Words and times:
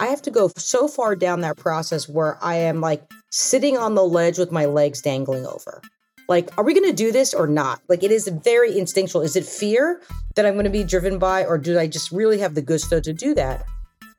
I 0.00 0.06
have 0.06 0.22
to 0.22 0.30
go 0.30 0.48
so 0.56 0.88
far 0.88 1.14
down 1.14 1.42
that 1.42 1.58
process 1.58 2.08
where 2.08 2.42
I 2.42 2.54
am 2.54 2.80
like 2.80 3.02
sitting 3.30 3.76
on 3.76 3.94
the 3.94 4.02
ledge 4.02 4.38
with 4.38 4.50
my 4.50 4.64
legs 4.64 5.02
dangling 5.02 5.44
over. 5.44 5.82
Like, 6.26 6.48
are 6.56 6.64
we 6.64 6.72
going 6.72 6.88
to 6.88 6.96
do 6.96 7.12
this 7.12 7.34
or 7.34 7.46
not? 7.46 7.82
Like, 7.90 8.02
it 8.02 8.10
is 8.10 8.26
very 8.28 8.78
instinctual. 8.78 9.20
Is 9.20 9.36
it 9.36 9.44
fear 9.44 10.00
that 10.36 10.46
I'm 10.46 10.54
going 10.54 10.64
to 10.64 10.70
be 10.70 10.84
driven 10.84 11.18
by, 11.18 11.44
or 11.44 11.58
do 11.58 11.78
I 11.78 11.86
just 11.86 12.12
really 12.12 12.38
have 12.38 12.54
the 12.54 12.62
gusto 12.62 12.98
to 12.98 13.12
do 13.12 13.34
that? 13.34 13.66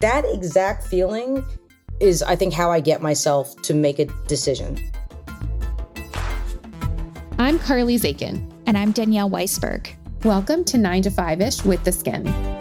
That 0.02 0.24
exact 0.26 0.84
feeling 0.84 1.44
is, 2.00 2.22
I 2.22 2.36
think, 2.36 2.54
how 2.54 2.70
I 2.70 2.80
get 2.80 3.02
myself 3.02 3.60
to 3.64 3.74
make 3.74 3.98
a 3.98 4.06
decision. 4.28 4.78
I'm 7.40 7.58
Carly 7.58 7.98
Zakin. 7.98 8.54
And 8.68 8.78
I'm 8.78 8.92
Danielle 8.92 9.32
Weisberg. 9.32 9.88
Welcome 10.24 10.64
to 10.66 10.78
9 10.78 11.02
to 11.04 11.10
5 11.10 11.42
ish 11.42 11.66
with 11.66 11.84
the 11.86 11.92
Skimm. 11.92 12.61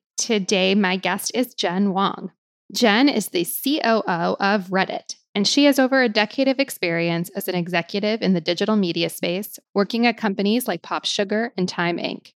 Today, 0.21 0.75
my 0.75 0.97
guest 0.97 1.31
is 1.33 1.55
Jen 1.55 1.93
Wong. 1.93 2.31
Jen 2.71 3.09
is 3.09 3.29
the 3.29 3.43
COO 3.43 4.35
of 4.39 4.67
Reddit, 4.67 5.15
and 5.33 5.47
she 5.47 5.65
has 5.65 5.79
over 5.79 6.03
a 6.03 6.09
decade 6.09 6.47
of 6.47 6.59
experience 6.59 7.29
as 7.29 7.47
an 7.47 7.55
executive 7.55 8.21
in 8.21 8.33
the 8.33 8.39
digital 8.39 8.75
media 8.75 9.09
space, 9.09 9.57
working 9.73 10.05
at 10.05 10.17
companies 10.17 10.67
like 10.67 10.83
Pop 10.83 11.05
Sugar 11.05 11.53
and 11.57 11.67
Time 11.67 11.97
Inc. 11.97 12.33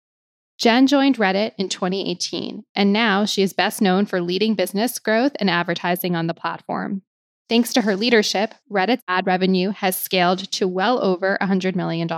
Jen 0.58 0.88
joined 0.88 1.16
Reddit 1.18 1.52
in 1.58 1.68
2018, 1.68 2.64
and 2.74 2.92
now 2.92 3.24
she 3.24 3.42
is 3.42 3.52
best 3.52 3.80
known 3.80 4.04
for 4.04 4.20
leading 4.20 4.56
business 4.56 4.98
growth 4.98 5.36
and 5.38 5.48
advertising 5.48 6.16
on 6.16 6.26
the 6.26 6.34
platform. 6.34 7.02
Thanks 7.48 7.72
to 7.74 7.82
her 7.82 7.94
leadership, 7.94 8.52
Reddit's 8.68 9.04
ad 9.06 9.28
revenue 9.28 9.70
has 9.70 9.94
scaled 9.96 10.50
to 10.50 10.66
well 10.66 11.00
over 11.04 11.38
$100 11.40 11.76
million. 11.76 12.08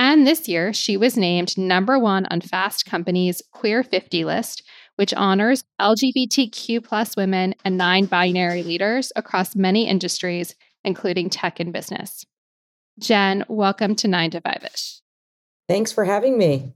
And 0.00 0.24
this 0.24 0.46
year, 0.46 0.72
she 0.72 0.96
was 0.96 1.16
named 1.16 1.58
number 1.58 1.98
one 1.98 2.24
on 2.26 2.40
Fast 2.40 2.86
Company's 2.86 3.42
Queer 3.50 3.82
50 3.82 4.24
list, 4.24 4.62
which 4.94 5.12
honors 5.12 5.64
LGBTQ 5.80 6.84
plus 6.84 7.16
women 7.16 7.56
and 7.64 7.76
non 7.76 8.04
binary 8.04 8.62
leaders 8.62 9.10
across 9.16 9.56
many 9.56 9.88
industries, 9.88 10.54
including 10.84 11.28
tech 11.28 11.58
and 11.58 11.72
business. 11.72 12.24
Jen, 13.00 13.44
welcome 13.48 13.96
to 13.96 14.06
9 14.06 14.30
to 14.30 14.40
5 14.40 14.68
ish. 14.72 15.00
Thanks 15.68 15.90
for 15.90 16.04
having 16.04 16.38
me. 16.38 16.74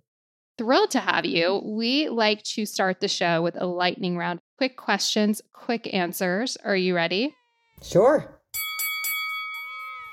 Thrilled 0.59 0.91
to 0.91 0.99
have 0.99 1.25
you. 1.25 1.63
We 1.65 2.09
like 2.09 2.43
to 2.55 2.67
start 2.67 2.99
the 2.99 3.07
show 3.07 3.41
with 3.41 3.55
a 3.57 3.67
lightning 3.67 4.17
round. 4.19 4.41
Quick 4.59 4.77
questions, 4.77 5.41
quick 5.53 5.89
answers. 5.95 6.57
Are 6.65 6.77
you 6.77 6.97
ready? 6.97 7.33
Sure. 7.85 8.41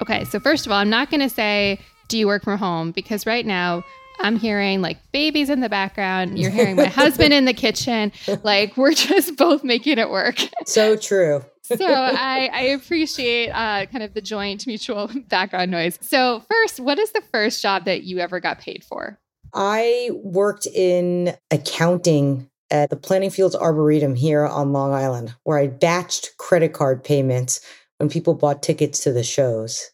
Okay, 0.04 0.26
so 0.26 0.40
first 0.40 0.68
of 0.68 0.72
all, 0.72 0.78
I'm 0.78 0.92
not 0.92 1.10
going 1.10 1.22
to 1.22 1.30
say 1.30 1.80
do 2.10 2.18
you 2.18 2.28
work 2.28 2.44
from 2.44 2.58
home? 2.58 2.92
Because 2.92 3.26
right 3.26 3.46
now 3.46 3.84
I'm 4.20 4.36
hearing 4.36 4.82
like 4.82 4.98
babies 5.12 5.50
in 5.50 5.62
the 5.62 5.70
background. 5.70 6.38
You're 6.38 6.52
hearing 6.52 6.76
my 6.76 6.86
husband 6.86 7.34
in 7.34 7.46
the 7.46 7.54
kitchen. 7.54 8.12
Like 8.44 8.78
we're 8.78 8.94
just 8.94 9.36
both 9.38 9.64
making 9.64 9.98
it 9.98 10.10
work. 10.10 10.38
So 10.66 10.96
true. 10.96 11.44
so 11.64 11.86
I, 11.86 12.50
I 12.52 12.62
appreciate 12.62 13.50
uh, 13.50 13.86
kind 13.88 14.04
of 14.04 14.14
the 14.14 14.22
joint 14.22 14.66
mutual 14.66 15.10
background 15.30 15.72
noise. 15.72 16.00
So 16.02 16.44
first, 16.50 16.80
what 16.80 16.98
is 17.00 17.12
the 17.12 17.22
first 17.32 17.62
job 17.62 17.86
that 17.86 18.04
you 18.04 18.20
ever 18.20 18.40
got 18.40 18.60
paid 18.60 18.84
for? 18.84 19.20
I 19.54 20.12
worked 20.24 20.68
in 20.68 21.36
accounting 21.52 22.50
at 22.72 22.90
the 22.90 22.96
Planting 22.96 23.32
Fields 23.32 23.56
Arboretum 23.56 24.16
here 24.16 24.46
on 24.46 24.74
Long 24.74 24.94
Island, 24.94 25.36
where 25.44 25.58
I 25.58 25.68
batched 25.68 26.38
credit 26.38 26.74
card 26.74 27.04
payments 27.04 27.62
when 27.98 28.10
people 28.10 28.34
bought 28.34 28.64
tickets 28.64 29.00
to 29.04 29.12
the 29.12 29.24
shows. 29.24 29.92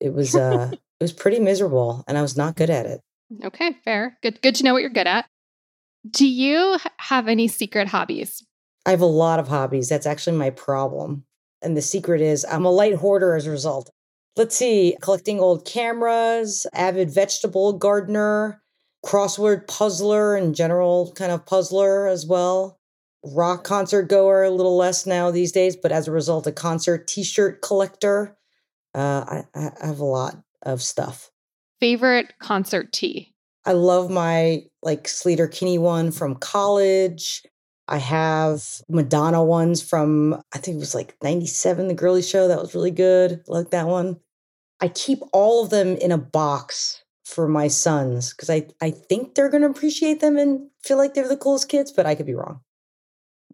It 0.00 0.14
was 0.14 0.34
uh 0.34 0.70
it 1.00 1.04
was 1.04 1.12
pretty 1.12 1.40
miserable 1.40 2.04
and 2.06 2.18
I 2.18 2.22
was 2.22 2.36
not 2.36 2.56
good 2.56 2.70
at 2.70 2.86
it. 2.86 3.00
Okay, 3.44 3.76
fair. 3.84 4.18
Good 4.22 4.42
good 4.42 4.54
to 4.56 4.64
know 4.64 4.74
what 4.74 4.82
you're 4.82 4.90
good 4.90 5.06
at. 5.06 5.26
Do 6.08 6.26
you 6.26 6.78
have 6.98 7.26
any 7.26 7.48
secret 7.48 7.88
hobbies? 7.88 8.44
I 8.86 8.90
have 8.90 9.00
a 9.00 9.06
lot 9.06 9.38
of 9.38 9.48
hobbies. 9.48 9.88
That's 9.88 10.06
actually 10.06 10.36
my 10.36 10.50
problem. 10.50 11.24
And 11.62 11.76
the 11.76 11.82
secret 11.82 12.20
is 12.20 12.44
I'm 12.44 12.64
a 12.64 12.70
light 12.70 12.94
hoarder 12.94 13.34
as 13.34 13.46
a 13.46 13.50
result. 13.50 13.90
Let's 14.36 14.56
see, 14.56 14.96
collecting 15.02 15.40
old 15.40 15.66
cameras, 15.66 16.66
avid 16.72 17.12
vegetable 17.12 17.74
gardener, 17.74 18.62
crossword 19.04 19.66
puzzler 19.66 20.36
and 20.36 20.54
general 20.54 21.12
kind 21.16 21.32
of 21.32 21.46
puzzler 21.46 22.06
as 22.06 22.26
well. 22.26 22.78
Rock 23.22 23.64
concert 23.64 24.04
goer, 24.04 24.42
a 24.42 24.50
little 24.50 24.76
less 24.76 25.04
now 25.04 25.30
these 25.30 25.52
days, 25.52 25.76
but 25.76 25.92
as 25.92 26.08
a 26.08 26.12
result, 26.12 26.46
a 26.46 26.52
concert 26.52 27.06
t 27.06 27.22
shirt 27.22 27.60
collector. 27.60 28.36
Uh, 28.94 29.42
I, 29.54 29.70
I 29.82 29.86
have 29.86 30.00
a 30.00 30.04
lot 30.04 30.42
of 30.62 30.82
stuff. 30.82 31.30
Favorite 31.80 32.34
concert 32.40 32.92
tee? 32.92 33.32
I 33.64 33.72
love 33.72 34.10
my 34.10 34.62
like 34.82 35.04
Sleater-Kinney 35.04 35.78
one 35.78 36.12
from 36.12 36.36
college. 36.36 37.42
I 37.88 37.98
have 37.98 38.64
Madonna 38.88 39.42
ones 39.44 39.82
from 39.82 40.40
I 40.54 40.58
think 40.58 40.76
it 40.76 40.80
was 40.80 40.94
like 40.94 41.16
97 41.22 41.88
the 41.88 41.94
girly 41.94 42.22
show 42.22 42.48
that 42.48 42.60
was 42.60 42.74
really 42.74 42.90
good. 42.90 43.42
I 43.48 43.52
like 43.52 43.70
that 43.70 43.86
one. 43.86 44.20
I 44.80 44.88
keep 44.88 45.20
all 45.32 45.64
of 45.64 45.70
them 45.70 45.96
in 45.96 46.12
a 46.12 46.18
box 46.18 47.02
for 47.24 47.48
my 47.48 47.68
sons 47.68 48.32
cuz 48.32 48.48
I 48.48 48.68
I 48.80 48.90
think 48.90 49.34
they're 49.34 49.50
going 49.50 49.62
to 49.62 49.68
appreciate 49.68 50.20
them 50.20 50.38
and 50.38 50.68
feel 50.82 50.96
like 50.96 51.14
they're 51.14 51.28
the 51.28 51.36
coolest 51.36 51.68
kids, 51.68 51.92
but 51.92 52.06
I 52.06 52.14
could 52.14 52.26
be 52.26 52.34
wrong. 52.34 52.60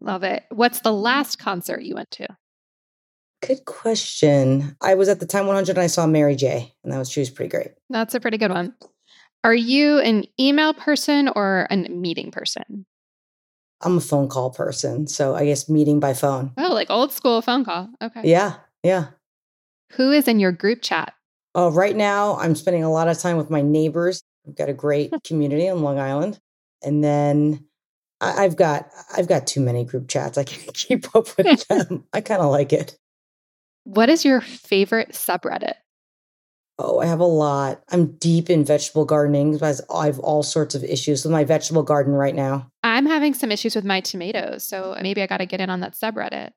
Love 0.01 0.23
it. 0.23 0.45
What's 0.51 0.81
the 0.81 0.93
last 0.93 1.39
concert 1.39 1.83
you 1.83 1.95
went 1.95 2.11
to? 2.13 2.29
Good 3.47 3.65
question. 3.65 4.77
I 4.81 4.95
was 4.95 5.09
at 5.09 5.21
the 5.21 5.27
Time 5.27 5.47
100 5.47 5.71
and 5.71 5.79
I 5.79 5.87
saw 5.87 6.07
Mary 6.07 6.35
J, 6.35 6.75
and 6.83 6.93
that 6.93 6.99
was 6.99 7.09
she 7.11 7.21
was 7.21 7.31
pretty 7.31 7.51
great. 7.51 7.69
That's 7.89 8.15
a 8.15 8.21
pretty 8.21 8.39
good 8.39 8.51
one. 8.51 8.75
Are 9.45 9.55
you 9.55 9.99
an 10.01 10.25
email 10.41 10.75
person 10.75 11.29
or 11.29 11.69
a 11.71 11.77
meeting 11.77 12.33
person? 12.33 12.87
I'm 13.83 13.99
a 13.99 14.01
phone 14.01 14.29
call 14.29 14.51
person, 14.51 15.07
so 15.07 15.37
I 15.37 15.45
guess 15.45 15.69
meeting 15.69 16.01
by 16.01 16.15
phone. 16.15 16.53
Oh, 16.59 16.73
like 16.73 16.91
old 16.91 17.13
school 17.13 17.41
phone 17.43 17.65
call. 17.65 17.89
Okay. 18.03 18.23
Yeah, 18.25 18.55
yeah. 18.83 19.09
Who 19.93 20.11
is 20.11 20.27
in 20.27 20.41
your 20.41 20.51
group 20.51 20.83
chat? 20.83 21.15
Oh, 21.55 21.71
right 21.71 21.95
now 21.95 22.37
I'm 22.39 22.57
spending 22.57 22.83
a 22.83 22.91
lot 22.91 23.07
of 23.07 23.19
time 23.19 23.37
with 23.37 23.51
my 23.51 23.63
neighbors. 23.63 24.23
We've 24.45 24.57
got 24.57 24.69
a 24.69 24.75
great 24.75 25.13
community 25.25 25.69
on 25.69 25.83
Long 25.83 26.01
Island, 26.01 26.41
and 26.83 27.05
then 27.05 27.67
I've 28.21 28.57
got 28.57 28.91
I've 29.17 29.29
got 29.29 29.47
too 29.47 29.61
many 29.61 29.85
group 29.85 30.09
chats. 30.09 30.37
I 30.37 30.43
can't 30.43 30.75
keep 30.75 31.15
up 31.15 31.29
with 31.37 31.69
them. 31.69 32.05
I 32.13 32.21
kind 32.23 32.43
of 32.43 32.51
like 32.51 32.73
it. 32.73 32.99
What 33.87 34.11
is 34.11 34.25
your 34.25 34.41
favorite 34.41 35.11
subreddit? 35.11 35.75
Oh, 36.77 36.99
I 36.99 37.07
have 37.07 37.21
a 37.21 37.25
lot. 37.25 37.83
I'm 37.89 38.17
deep 38.17 38.51
in 38.51 38.65
vegetable 38.65 39.05
gardening 39.05 39.53
because 39.53 39.81
I 39.95 40.07
have 40.07 40.19
all 40.19 40.43
sorts 40.43 40.75
of 40.75 40.83
issues 40.83 41.25
with 41.25 41.31
my 41.31 41.45
vegetable 41.45 41.85
garden 41.85 42.13
right 42.13 42.35
now. 42.35 42.69
I'm 42.83 43.07
having 43.07 43.33
some 43.33 43.53
issues 43.53 43.77
with 43.77 43.85
my 43.85 44.01
tomatoes, 44.01 44.67
so 44.67 44.99
maybe 45.01 45.23
I 45.23 45.29
got 45.29 45.37
to 45.37 45.47
get 45.47 45.61
in 45.61 45.71
on 45.71 45.79
that 45.81 45.95
subreddit. 45.95 46.51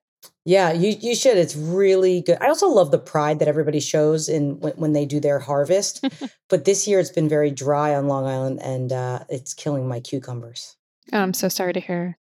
Yeah, 0.44 0.72
you 0.72 0.96
you 1.00 1.14
should. 1.14 1.38
It's 1.38 1.54
really 1.54 2.22
good. 2.22 2.38
I 2.40 2.48
also 2.48 2.66
love 2.66 2.90
the 2.90 2.98
pride 2.98 3.38
that 3.38 3.48
everybody 3.48 3.78
shows 3.78 4.28
in 4.28 4.58
when, 4.58 4.72
when 4.72 4.92
they 4.92 5.06
do 5.06 5.20
their 5.20 5.38
harvest. 5.38 6.04
but 6.48 6.64
this 6.64 6.88
year 6.88 6.98
it's 6.98 7.12
been 7.12 7.28
very 7.28 7.52
dry 7.52 7.94
on 7.94 8.08
Long 8.08 8.26
Island, 8.26 8.60
and 8.60 8.92
uh, 8.92 9.20
it's 9.28 9.54
killing 9.54 9.86
my 9.86 10.00
cucumbers. 10.00 10.76
Oh, 11.12 11.20
I'm 11.20 11.32
so 11.32 11.48
sorry 11.48 11.74
to 11.74 11.80
hear. 11.80 12.18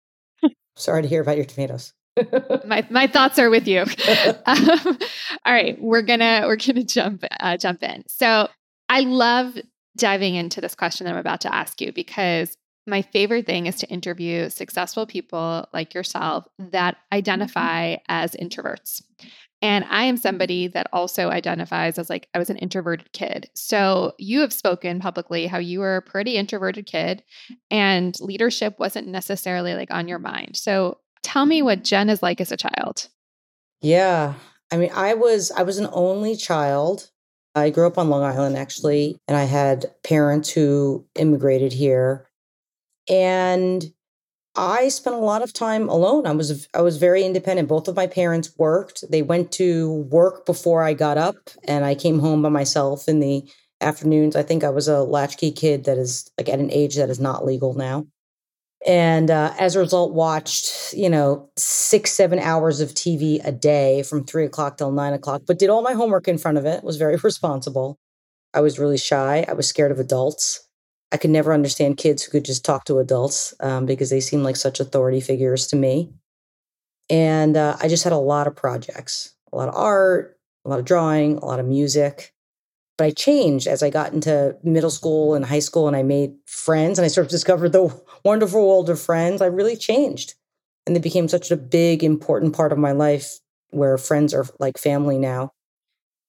sorry 0.78 1.02
to 1.02 1.10
hear 1.10 1.22
about 1.22 1.36
your 1.36 1.46
tomatoes 1.46 1.94
my 2.66 2.86
my 2.90 3.08
thoughts 3.08 3.40
are 3.40 3.50
with 3.50 3.68
you. 3.68 3.82
um, 4.46 4.98
all 5.46 5.54
right, 5.54 5.82
we're 5.82 6.02
gonna 6.02 6.44
we're 6.46 6.58
gonna 6.58 6.84
jump 6.84 7.24
uh, 7.40 7.58
jump 7.58 7.84
in. 7.84 8.04
So 8.08 8.48
I 8.90 9.02
love 9.02 9.58
diving 9.98 10.36
into 10.36 10.62
this 10.62 10.76
question 10.76 11.06
that 11.06 11.14
I'm 11.14 11.20
about 11.20 11.42
to 11.42 11.54
ask 11.54 11.80
you 11.82 11.92
because 11.92 12.58
my 12.86 13.02
favorite 13.02 13.46
thing 13.46 13.66
is 13.66 13.76
to 13.78 13.90
interview 13.90 14.50
successful 14.50 15.06
people 15.06 15.68
like 15.74 15.94
yourself 15.94 16.46
that 16.60 16.98
identify 17.12 17.98
as 18.10 18.34
introverts. 18.34 19.02
And 19.62 19.86
I 19.90 20.04
am 20.04 20.18
somebody 20.18 20.68
that 20.68 20.88
also 20.92 21.30
identifies 21.30 21.98
as 21.98 22.10
like 22.10 22.28
I 22.34 22.40
was 22.40 22.50
an 22.50 22.58
introverted 22.58 23.14
kid. 23.14 23.50
So 23.56 24.12
you 24.20 24.42
have 24.42 24.52
spoken 24.52 25.00
publicly 25.00 25.48
how 25.48 25.60
you 25.60 25.80
were 25.80 25.96
a 25.96 26.02
pretty 26.02 26.36
introverted 26.36 26.86
kid 26.86 27.24
and 27.72 28.14
leadership 28.20 28.78
wasn't 28.78 29.08
necessarily 29.08 29.74
like 29.76 29.90
on 29.90 30.10
your 30.10 30.20
mind. 30.20 30.58
So 30.58 30.98
Tell 31.24 31.46
me 31.46 31.62
what 31.62 31.84
Jen 31.84 32.10
is 32.10 32.22
like 32.22 32.40
as 32.40 32.52
a 32.52 32.58
child. 32.58 33.08
Yeah. 33.82 34.36
I 34.72 34.78
mean, 34.78 34.92
I 34.94 35.14
was 35.14 35.52
I 35.52 35.64
was 35.64 35.78
an 35.78 35.90
only 35.92 36.36
child. 36.36 37.10
I 37.56 37.70
grew 37.70 37.86
up 37.88 37.98
on 37.98 38.10
Long 38.10 38.24
Island 38.24 38.58
actually, 38.58 39.18
and 39.28 39.38
I 39.38 39.44
had 39.44 39.86
parents 40.04 40.50
who 40.50 41.06
immigrated 41.16 41.74
here. 41.74 42.28
And 43.10 43.94
I 44.56 44.90
spent 44.90 45.16
a 45.16 45.20
lot 45.20 45.42
of 45.42 45.52
time 45.52 45.90
alone. 45.90 46.28
I 46.28 46.32
was 46.32 46.68
I 46.74 46.82
was 46.82 46.98
very 46.98 47.24
independent. 47.24 47.68
Both 47.68 47.88
of 47.88 47.96
my 47.96 48.08
parents 48.08 48.54
worked. 48.58 49.04
They 49.10 49.22
went 49.22 49.52
to 49.54 50.08
work 50.12 50.46
before 50.46 50.84
I 50.84 50.94
got 50.94 51.18
up 51.18 51.50
and 51.64 51.84
I 51.86 51.96
came 51.96 52.20
home 52.20 52.42
by 52.42 52.50
myself 52.50 53.08
in 53.08 53.20
the 53.20 53.50
afternoons. 53.82 54.36
I 54.36 54.44
think 54.44 54.64
I 54.64 54.70
was 54.70 54.88
a 54.88 55.04
latchkey 55.04 55.52
kid 55.52 55.86
that 55.86 55.98
is 55.98 56.32
like 56.38 56.50
at 56.50 56.60
an 56.60 56.72
age 56.72 56.96
that 56.96 57.10
is 57.10 57.20
not 57.20 57.46
legal 57.46 57.74
now. 57.74 58.08
And 58.86 59.32
uh, 59.32 59.54
as 59.58 59.76
a 59.76 59.80
result, 59.80 60.14
watched, 60.14 60.94
you 60.94 61.10
know, 61.10 61.50
six, 61.56 62.12
seven 62.12 62.38
hours 62.40 62.82
of 62.82 62.90
TV 62.90 63.40
a 63.46 63.52
day 63.52 64.04
from 64.04 64.26
three 64.26 64.46
o'clock 64.46 64.78
till 64.78 64.92
nine 64.92 65.14
o'clock, 65.14 65.44
but 65.48 65.58
did 65.58 65.70
all 65.70 65.82
my 65.82 65.94
homework 65.94 66.28
in 66.28 66.38
front 66.38 66.58
of 66.58 66.66
it, 66.66 66.84
was 66.84 66.98
very 66.98 67.16
responsible. 67.24 67.98
I 68.54 68.62
was 68.62 68.80
really 68.80 68.98
shy. 68.98 69.46
I 69.48 69.54
was 69.54 69.68
scared 69.68 69.92
of 69.92 70.00
adults. 70.00 70.68
I 71.12 71.18
could 71.18 71.30
never 71.30 71.54
understand 71.54 71.98
kids 71.98 72.24
who 72.24 72.32
could 72.32 72.46
just 72.46 72.66
talk 72.66 72.86
to 72.86 73.00
adults 73.00 73.54
um, 73.60 73.86
because 73.86 74.10
they 74.10 74.20
seemed 74.20 74.44
like 74.44 74.56
such 74.56 74.80
authority 74.80 75.22
figures 75.22 75.68
to 75.68 75.76
me. 75.76 76.12
And 77.10 77.56
uh, 77.56 77.78
I 77.80 77.88
just 77.88 78.04
had 78.04 78.14
a 78.14 78.18
lot 78.18 78.48
of 78.48 78.56
projects, 78.56 79.36
a 79.52 79.58
lot 79.58 79.70
of 79.70 79.76
art, 79.76 80.38
a 80.66 80.70
lot 80.70 80.80
of 80.80 80.86
drawing, 80.86 81.38
a 81.38 81.46
lot 81.46 81.60
of 81.60 81.68
music. 81.68 82.34
But 82.98 83.06
I 83.06 83.12
changed 83.12 83.68
as 83.68 83.84
I 83.84 83.90
got 83.90 84.14
into 84.14 84.56
middle 84.64 84.90
school 84.90 85.36
and 85.36 85.46
high 85.46 85.60
school 85.60 85.88
and 85.88 85.96
I 85.96 86.04
made 86.04 86.34
friends 86.46 86.98
and 86.98 87.06
I 87.06 87.10
sort 87.10 87.26
of 87.26 87.32
discovered 87.38 87.72
the 87.72 87.88
wonderful 88.24 88.68
world 88.68 88.90
of 88.90 89.02
friends. 89.02 89.42
I 89.42 89.48
really 89.48 89.76
changed. 89.76 90.36
And 90.86 90.96
they 90.96 91.00
became 91.00 91.28
such 91.28 91.52
a 91.52 91.58
big, 91.58 92.04
important 92.04 92.56
part 92.56 92.72
of 92.72 92.78
my 92.78 92.92
life 92.92 93.40
where 93.70 93.98
friends 93.98 94.34
are 94.34 94.46
like 94.60 94.78
family 94.78 95.18
now. 95.18 95.52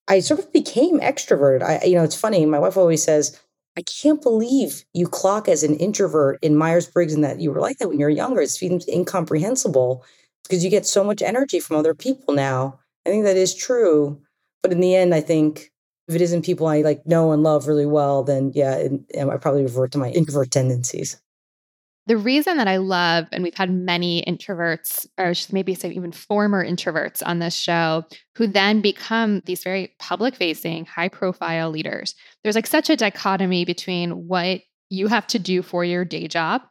I 0.07 0.19
sort 0.19 0.39
of 0.39 0.53
became 0.53 0.99
extroverted. 0.99 1.63
I, 1.63 1.83
you 1.85 1.95
know, 1.95 2.03
it's 2.03 2.15
funny. 2.15 2.45
My 2.45 2.59
wife 2.59 2.77
always 2.77 3.03
says, 3.03 3.39
I 3.77 3.81
can't 3.81 4.21
believe 4.21 4.85
you 4.93 5.07
clock 5.07 5.49
as 5.49 5.63
an 5.63 5.75
introvert 5.75 6.39
in 6.41 6.55
Myers 6.55 6.87
Briggs 6.87 7.13
and 7.13 7.23
that 7.23 7.41
you 7.41 7.51
were 7.51 7.59
like 7.59 7.77
that 7.79 7.89
when 7.89 7.99
you 7.99 8.05
were 8.05 8.09
younger. 8.09 8.41
It 8.41 8.49
seems 8.49 8.87
incomprehensible 8.87 10.05
because 10.43 10.63
you 10.63 10.69
get 10.69 10.85
so 10.85 11.03
much 11.03 11.21
energy 11.21 11.59
from 11.59 11.75
other 11.75 11.93
people 11.93 12.33
now. 12.33 12.79
I 13.05 13.09
think 13.09 13.25
that 13.25 13.35
is 13.35 13.53
true. 13.53 14.21
But 14.63 14.71
in 14.71 14.79
the 14.79 14.95
end, 14.95 15.13
I 15.13 15.21
think 15.21 15.71
if 16.07 16.15
it 16.15 16.21
isn't 16.21 16.45
people 16.45 16.67
I 16.67 16.81
like 16.81 17.05
know 17.05 17.31
and 17.31 17.43
love 17.43 17.67
really 17.67 17.85
well, 17.85 18.23
then 18.23 18.51
yeah, 18.55 18.75
it, 18.75 18.91
I 19.19 19.37
probably 19.37 19.63
revert 19.63 19.91
to 19.93 19.97
my 19.97 20.09
introvert 20.09 20.51
tendencies. 20.51 21.19
The 22.07 22.17
reason 22.17 22.57
that 22.57 22.67
I 22.67 22.77
love, 22.77 23.25
and 23.31 23.43
we've 23.43 23.55
had 23.55 23.71
many 23.71 24.23
introverts, 24.27 25.07
or 25.17 25.33
maybe 25.51 25.73
say 25.73 25.89
even 25.89 26.11
former 26.11 26.63
introverts 26.63 27.23
on 27.25 27.39
this 27.39 27.55
show, 27.55 28.03
who 28.35 28.45
then 28.45 28.81
become 28.81 29.41
these 29.45 29.63
very 29.63 29.93
public 29.97 30.35
facing, 30.35 30.85
high 30.85 31.09
profile 31.09 31.71
leaders. 31.71 32.13
There's 32.43 32.55
like 32.55 32.67
such 32.67 32.91
a 32.91 32.95
dichotomy 32.95 33.65
between 33.65 34.27
what 34.27 34.61
you 34.89 35.07
have 35.07 35.25
to 35.27 35.39
do 35.39 35.63
for 35.63 35.83
your 35.83 36.05
day 36.05 36.27
job 36.27 36.61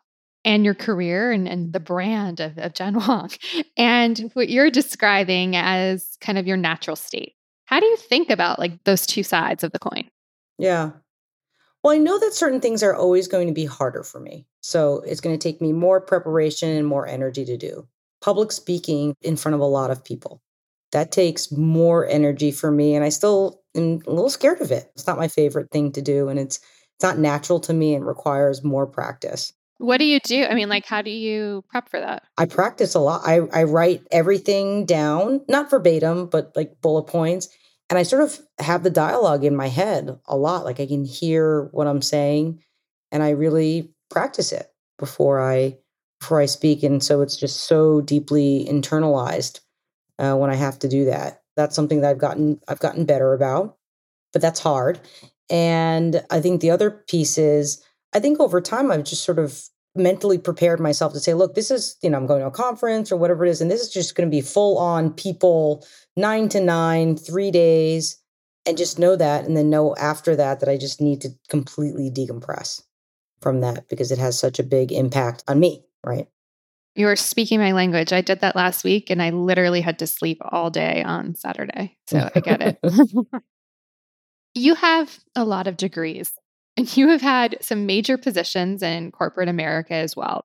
and 0.45 0.65
your 0.65 0.75
career 0.75 1.33
and, 1.33 1.49
and 1.49 1.73
the 1.73 1.81
brand 1.81 2.39
of, 2.39 2.57
of 2.59 2.75
Jen 2.75 2.95
Wong 3.09 3.31
and 3.77 4.31
what 4.35 4.49
you're 4.49 4.71
describing 4.71 5.57
as 5.57 6.17
kind 6.21 6.39
of 6.39 6.47
your 6.47 6.57
natural 6.57 6.97
state. 6.97 7.33
How 7.67 7.81
do 7.81 7.87
you 7.87 7.97
think 7.97 8.31
about 8.31 8.59
like 8.59 8.85
those 8.85 9.07
two 9.07 9.23
sides 9.23 9.65
of 9.65 9.73
the 9.73 9.79
coin? 9.79 10.09
Yeah. 10.59 10.91
Well, 11.85 11.93
I 11.93 11.99
know 11.99 12.19
that 12.19 12.33
certain 12.33 12.63
things 12.63 12.83
are 12.83 12.95
always 12.95 13.29
going 13.29 13.47
to 13.47 13.53
be 13.53 13.67
harder 13.67 14.03
for 14.03 14.19
me. 14.19 14.47
So 14.63 15.03
it's 15.07 15.21
going 15.21 15.39
to 15.39 15.43
take 15.43 15.61
me 15.61 15.75
more 15.75 16.01
preparation 16.01 16.71
and 16.71 16.87
more 16.87 17.07
energy 17.07 17.45
to 17.45 17.59
do. 17.59 17.87
Public 18.23 18.53
speaking 18.53 19.15
in 19.21 19.37
front 19.37 19.55
of 19.55 19.61
a 19.61 19.67
lot 19.67 19.91
of 19.91 20.03
people. 20.03 20.41
That 20.93 21.13
takes 21.13 21.53
more 21.53 22.09
energy 22.09 22.53
for 22.53 22.71
me. 22.71 22.95
And 22.95 23.05
I 23.05 23.11
still 23.11 23.61
am 23.75 24.01
a 24.07 24.11
little 24.11 24.31
scared 24.31 24.63
of 24.63 24.71
it. 24.71 24.91
It's 24.95 25.07
not 25.07 25.19
my 25.19 25.29
favorite 25.29 25.71
thing 25.71 25.93
to 25.93 26.01
do. 26.01 26.29
And 26.29 26.39
it's 26.39 26.59
it's 26.97 27.03
not 27.03 27.19
natural 27.19 27.61
to 27.61 27.75
me 27.75 27.95
and 27.95 28.07
requires 28.07 28.65
more 28.65 28.87
practice. 28.87 29.53
What 29.79 29.99
do 29.99 30.05
you 30.05 30.21
do? 30.21 30.45
I 30.45 30.55
mean, 30.55 30.69
like, 30.69 30.87
how 30.87 31.03
do 31.03 31.11
you 31.11 31.65
prep 31.69 31.91
for 31.91 31.99
that? 31.99 32.23
I 32.39 32.47
practice 32.47 32.95
a 32.95 33.01
lot. 33.01 33.23
I, 33.27 33.41
I 33.53 33.65
write 33.65 34.07
everything 34.13 34.87
down, 34.87 35.41
not 35.49 35.69
verbatim, 35.69 36.27
but 36.29 36.53
like 36.55 36.81
bullet 36.81 37.09
points 37.09 37.49
and 37.95 38.01
I 38.01 38.03
sort 38.03 38.23
of 38.23 38.41
have 38.59 38.83
the 38.83 38.91
dialogue 38.91 39.45
in 39.45 39.55
my 39.55 39.69
head 39.69 40.19
a 40.27 40.37
lot. 40.37 40.65
Like 40.65 40.81
I 40.81 40.87
can 40.87 41.05
hear 41.05 41.69
what 41.71 41.87
I'm 41.87 42.03
saying 42.03 42.61
and 43.13 43.23
I 43.23 43.31
really 43.31 43.95
practice 44.11 44.51
it 44.51 44.67
before 44.99 45.41
I 45.41 45.79
before 46.19 46.41
I 46.41 46.47
speak. 46.47 46.83
And 46.83 47.05
so 47.05 47.21
it's 47.21 47.37
just 47.37 47.69
so 47.69 48.01
deeply 48.01 48.67
internalized 48.69 49.61
uh, 50.19 50.35
when 50.35 50.51
I 50.51 50.57
have 50.57 50.77
to 50.81 50.89
do 50.89 51.05
that. 51.05 51.43
That's 51.55 51.77
something 51.77 52.01
that 52.01 52.11
I've 52.11 52.19
gotten 52.19 52.61
I've 52.67 52.81
gotten 52.81 53.05
better 53.05 53.33
about, 53.33 53.77
but 54.33 54.43
that's 54.43 54.59
hard. 54.59 54.99
And 55.49 56.25
I 56.31 56.41
think 56.41 56.63
the 56.63 56.73
other 56.73 56.91
piece 56.91 57.39
is 57.39 57.81
I 58.13 58.19
think 58.19 58.41
over 58.41 58.61
time 58.61 58.91
I've 58.91 59.05
just 59.05 59.23
sort 59.23 59.39
of 59.39 59.63
mentally 59.95 60.39
prepared 60.39 60.81
myself 60.81 61.13
to 61.13 61.21
say, 61.21 61.35
look, 61.35 61.55
this 61.55 61.71
is, 61.71 61.97
you 62.03 62.11
know, 62.11 62.19
I'm 62.19 62.27
going 62.27 62.41
to 62.41 62.49
a 62.49 62.51
conference 62.51 63.13
or 63.13 63.17
whatever 63.17 63.45
it 63.45 63.51
is, 63.51 63.61
and 63.61 63.71
this 63.71 63.81
is 63.81 63.93
just 63.93 64.15
going 64.15 64.29
to 64.29 64.35
be 64.35 64.41
full 64.41 64.79
on 64.79 65.13
people, 65.13 65.87
nine 66.17 66.49
to 66.51 66.61
nine, 66.61 67.17
three 67.17 67.51
days, 67.51 68.21
and 68.67 68.77
just 68.77 68.99
know 68.99 69.17
that. 69.17 69.45
And 69.45 69.57
then 69.57 69.71
know 69.71 69.95
after 69.97 70.35
that 70.37 70.61
that 70.61 70.69
I 70.69 70.77
just 70.77 71.01
need 71.01 71.21
to 71.23 71.31
completely 71.49 72.11
decompress 72.11 72.83
from 73.41 73.61
that 73.61 73.89
because 73.89 74.11
it 74.11 74.19
has 74.19 74.39
such 74.39 74.59
a 74.59 74.65
big 74.65 74.91
impact 74.91 75.45
on 75.47 75.61
me, 75.61 75.85
right? 76.05 76.27
You 76.97 77.09
are 77.09 77.17
speaking 77.17 77.59
my 77.59 77.73
language. 77.73 78.13
I 78.13 78.21
did 78.21 78.41
that 78.41 78.55
last 78.55 78.85
week 78.85 79.11
and 79.11 79.21
I 79.21 79.31
literally 79.31 79.81
had 79.81 79.99
to 79.99 80.07
sleep 80.07 80.41
all 80.41 80.71
day 80.71 81.03
on 81.03 81.35
Saturday. 81.35 81.99
So 82.07 82.31
I 82.35 82.41
get 82.41 82.63
it. 82.63 82.79
you 84.55 84.75
have 84.77 85.19
a 85.35 85.45
lot 85.45 85.67
of 85.67 85.77
degrees. 85.77 86.33
And 86.77 86.97
you 86.97 87.09
have 87.09 87.21
had 87.21 87.57
some 87.61 87.87
major 87.87 88.19
positions 88.19 88.83
in 88.83 89.13
corporate 89.13 89.49
America 89.49 89.95
as 89.95 90.17
well. 90.17 90.45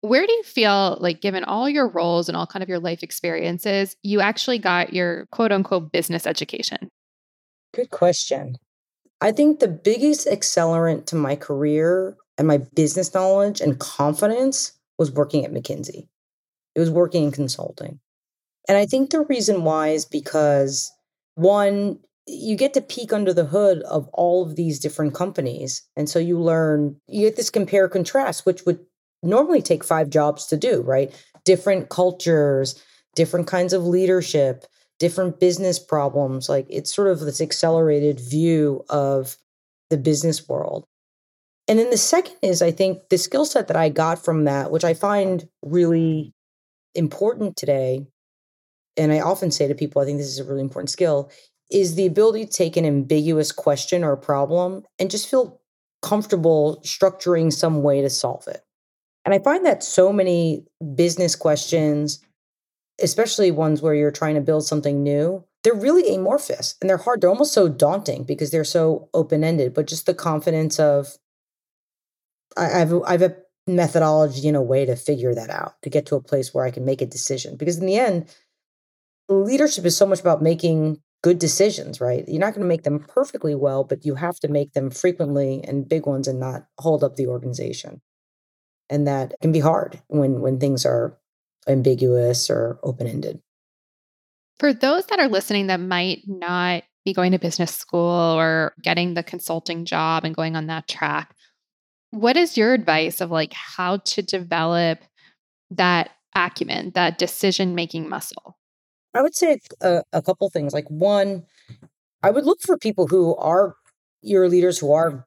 Where 0.00 0.26
do 0.26 0.32
you 0.32 0.42
feel 0.42 0.98
like, 1.00 1.20
given 1.20 1.44
all 1.44 1.68
your 1.68 1.88
roles 1.88 2.28
and 2.28 2.36
all 2.36 2.46
kind 2.46 2.62
of 2.62 2.68
your 2.68 2.78
life 2.78 3.02
experiences, 3.02 3.96
you 4.02 4.20
actually 4.20 4.58
got 4.58 4.92
your 4.92 5.26
quote 5.26 5.52
unquote 5.52 5.92
business 5.92 6.26
education? 6.26 6.90
Good 7.74 7.90
question. 7.90 8.56
I 9.20 9.32
think 9.32 9.60
the 9.60 9.68
biggest 9.68 10.28
accelerant 10.28 11.06
to 11.06 11.16
my 11.16 11.36
career 11.36 12.16
and 12.38 12.46
my 12.46 12.58
business 12.58 13.14
knowledge 13.14 13.60
and 13.60 13.78
confidence 13.78 14.72
was 14.98 15.10
working 15.10 15.44
at 15.44 15.52
McKinsey. 15.52 16.08
It 16.74 16.80
was 16.80 16.90
working 16.90 17.24
in 17.24 17.32
consulting. 17.32 17.98
And 18.68 18.76
I 18.76 18.84
think 18.84 19.10
the 19.10 19.20
reason 19.22 19.64
why 19.64 19.88
is 19.88 20.04
because 20.04 20.92
one, 21.36 21.98
you 22.26 22.56
get 22.56 22.74
to 22.74 22.80
peek 22.80 23.12
under 23.12 23.32
the 23.32 23.44
hood 23.44 23.82
of 23.82 24.08
all 24.08 24.44
of 24.44 24.56
these 24.56 24.80
different 24.80 25.14
companies. 25.14 25.82
And 25.96 26.08
so 26.08 26.18
you 26.18 26.40
learn, 26.40 26.96
you 27.06 27.26
get 27.26 27.36
this 27.36 27.50
compare 27.50 27.88
contrast, 27.88 28.44
which 28.44 28.66
would 28.66 28.80
normally 29.22 29.62
take 29.62 29.84
five 29.84 30.10
jobs 30.10 30.46
to 30.46 30.56
do, 30.56 30.82
right? 30.82 31.12
Different 31.44 31.88
cultures, 31.88 32.82
different 33.14 33.46
kinds 33.46 33.72
of 33.72 33.84
leadership, 33.84 34.64
different 34.98 35.38
business 35.38 35.78
problems. 35.78 36.48
Like 36.48 36.66
it's 36.68 36.94
sort 36.94 37.08
of 37.08 37.20
this 37.20 37.40
accelerated 37.40 38.18
view 38.18 38.84
of 38.88 39.36
the 39.90 39.96
business 39.96 40.48
world. 40.48 40.84
And 41.68 41.78
then 41.78 41.90
the 41.90 41.96
second 41.96 42.36
is, 42.42 42.62
I 42.62 42.70
think, 42.70 43.08
the 43.08 43.18
skill 43.18 43.44
set 43.44 43.68
that 43.68 43.76
I 43.76 43.88
got 43.88 44.24
from 44.24 44.44
that, 44.44 44.70
which 44.70 44.84
I 44.84 44.94
find 44.94 45.48
really 45.62 46.32
important 46.94 47.56
today. 47.56 48.06
And 48.96 49.12
I 49.12 49.20
often 49.20 49.50
say 49.50 49.68
to 49.68 49.74
people, 49.74 50.00
I 50.00 50.04
think 50.04 50.18
this 50.18 50.28
is 50.28 50.38
a 50.38 50.44
really 50.44 50.60
important 50.60 50.90
skill, 50.90 51.30
is 51.70 51.94
the 51.94 52.06
ability 52.06 52.46
to 52.46 52.52
take 52.52 52.76
an 52.76 52.84
ambiguous 52.84 53.52
question 53.52 54.04
or 54.04 54.16
problem 54.16 54.84
and 54.98 55.10
just 55.10 55.28
feel 55.28 55.60
comfortable 56.02 56.80
structuring 56.84 57.52
some 57.52 57.82
way 57.82 58.00
to 58.00 58.10
solve 58.10 58.46
it. 58.46 58.62
And 59.24 59.34
I 59.34 59.40
find 59.40 59.66
that 59.66 59.82
so 59.82 60.12
many 60.12 60.64
business 60.94 61.34
questions, 61.34 62.20
especially 63.02 63.50
ones 63.50 63.82
where 63.82 63.94
you're 63.94 64.12
trying 64.12 64.36
to 64.36 64.40
build 64.40 64.64
something 64.64 65.02
new, 65.02 65.44
they're 65.64 65.74
really 65.74 66.14
amorphous 66.14 66.76
and 66.80 66.88
they're 66.88 66.96
hard. 66.96 67.20
They're 67.20 67.30
almost 67.30 67.52
so 67.52 67.68
daunting 67.68 68.22
because 68.22 68.52
they're 68.52 68.62
so 68.62 69.08
open 69.12 69.42
ended, 69.42 69.74
but 69.74 69.88
just 69.88 70.06
the 70.06 70.14
confidence 70.14 70.78
of, 70.78 71.16
I, 72.56 72.66
have 72.68 72.94
I've 73.04 73.22
a 73.22 73.36
methodology 73.66 74.46
and 74.46 74.56
a 74.56 74.62
way 74.62 74.84
to 74.86 74.94
figure 74.94 75.34
that 75.34 75.50
out 75.50 75.74
to 75.82 75.90
get 75.90 76.06
to 76.06 76.14
a 76.14 76.22
place 76.22 76.54
where 76.54 76.64
I 76.64 76.70
can 76.70 76.84
make 76.84 77.02
a 77.02 77.06
decision. 77.06 77.56
Because 77.56 77.78
in 77.78 77.86
the 77.86 77.96
end, 77.98 78.32
leadership 79.28 79.84
is 79.84 79.96
so 79.96 80.06
much 80.06 80.20
about 80.20 80.40
making 80.40 81.00
good 81.22 81.38
decisions, 81.38 82.00
right? 82.00 82.24
You're 82.28 82.40
not 82.40 82.54
going 82.54 82.62
to 82.62 82.68
make 82.68 82.84
them 82.84 83.00
perfectly 83.00 83.54
well, 83.54 83.84
but 83.84 84.04
you 84.04 84.14
have 84.14 84.38
to 84.40 84.48
make 84.48 84.72
them 84.72 84.90
frequently 84.90 85.62
and 85.66 85.88
big 85.88 86.06
ones 86.06 86.28
and 86.28 86.38
not 86.38 86.66
hold 86.78 87.02
up 87.02 87.16
the 87.16 87.26
organization. 87.26 88.00
And 88.88 89.06
that 89.06 89.34
can 89.40 89.52
be 89.52 89.60
hard 89.60 90.00
when 90.08 90.40
when 90.40 90.60
things 90.60 90.86
are 90.86 91.18
ambiguous 91.66 92.48
or 92.48 92.78
open-ended. 92.84 93.40
For 94.58 94.72
those 94.72 95.06
that 95.06 95.18
are 95.18 95.28
listening 95.28 95.66
that 95.66 95.80
might 95.80 96.22
not 96.26 96.84
be 97.04 97.12
going 97.12 97.32
to 97.32 97.38
business 97.38 97.74
school 97.74 98.00
or 98.38 98.72
getting 98.82 99.14
the 99.14 99.22
consulting 99.22 99.84
job 99.84 100.24
and 100.24 100.34
going 100.34 100.56
on 100.56 100.68
that 100.68 100.88
track, 100.88 101.34
what 102.10 102.36
is 102.36 102.56
your 102.56 102.72
advice 102.72 103.20
of 103.20 103.30
like 103.30 103.52
how 103.52 103.98
to 103.98 104.22
develop 104.22 105.00
that 105.70 106.10
acumen, 106.34 106.92
that 106.94 107.18
decision 107.18 107.74
making 107.74 108.08
muscle? 108.08 108.56
I 109.16 109.22
would 109.22 109.34
say 109.34 109.60
a, 109.80 110.02
a 110.12 110.22
couple 110.22 110.48
things. 110.50 110.72
Like 110.72 110.88
one, 110.88 111.44
I 112.22 112.30
would 112.30 112.44
look 112.44 112.60
for 112.62 112.76
people 112.76 113.06
who 113.06 113.36
are 113.36 113.76
your 114.22 114.48
leaders 114.48 114.78
who 114.78 114.92
are 114.92 115.26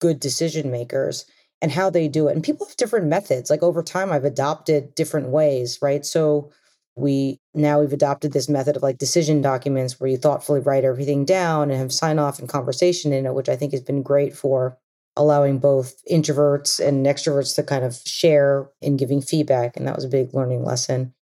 good 0.00 0.20
decision 0.20 0.70
makers 0.70 1.26
and 1.62 1.72
how 1.72 1.90
they 1.90 2.08
do 2.08 2.28
it. 2.28 2.34
And 2.34 2.44
people 2.44 2.66
have 2.66 2.76
different 2.76 3.06
methods. 3.06 3.50
Like 3.50 3.62
over 3.62 3.82
time, 3.82 4.12
I've 4.12 4.24
adopted 4.24 4.94
different 4.94 5.28
ways, 5.28 5.78
right? 5.80 6.04
So 6.04 6.50
we 6.96 7.40
now 7.54 7.80
we've 7.80 7.92
adopted 7.92 8.32
this 8.32 8.48
method 8.48 8.76
of 8.76 8.82
like 8.82 8.98
decision 8.98 9.42
documents 9.42 10.00
where 10.00 10.08
you 10.08 10.16
thoughtfully 10.16 10.60
write 10.60 10.84
everything 10.84 11.24
down 11.24 11.70
and 11.70 11.78
have 11.78 11.92
sign 11.92 12.18
off 12.18 12.38
and 12.38 12.48
conversation 12.48 13.12
in 13.12 13.26
it, 13.26 13.34
which 13.34 13.48
I 13.48 13.56
think 13.56 13.72
has 13.72 13.82
been 13.82 14.02
great 14.02 14.34
for 14.34 14.78
allowing 15.16 15.58
both 15.58 16.02
introverts 16.10 16.84
and 16.84 17.06
extroverts 17.06 17.54
to 17.56 17.62
kind 17.62 17.84
of 17.84 17.96
share 18.04 18.68
in 18.80 18.96
giving 18.96 19.20
feedback. 19.20 19.76
And 19.76 19.86
that 19.86 19.96
was 19.96 20.04
a 20.04 20.08
big 20.08 20.34
learning 20.34 20.64
lesson. 20.64 21.14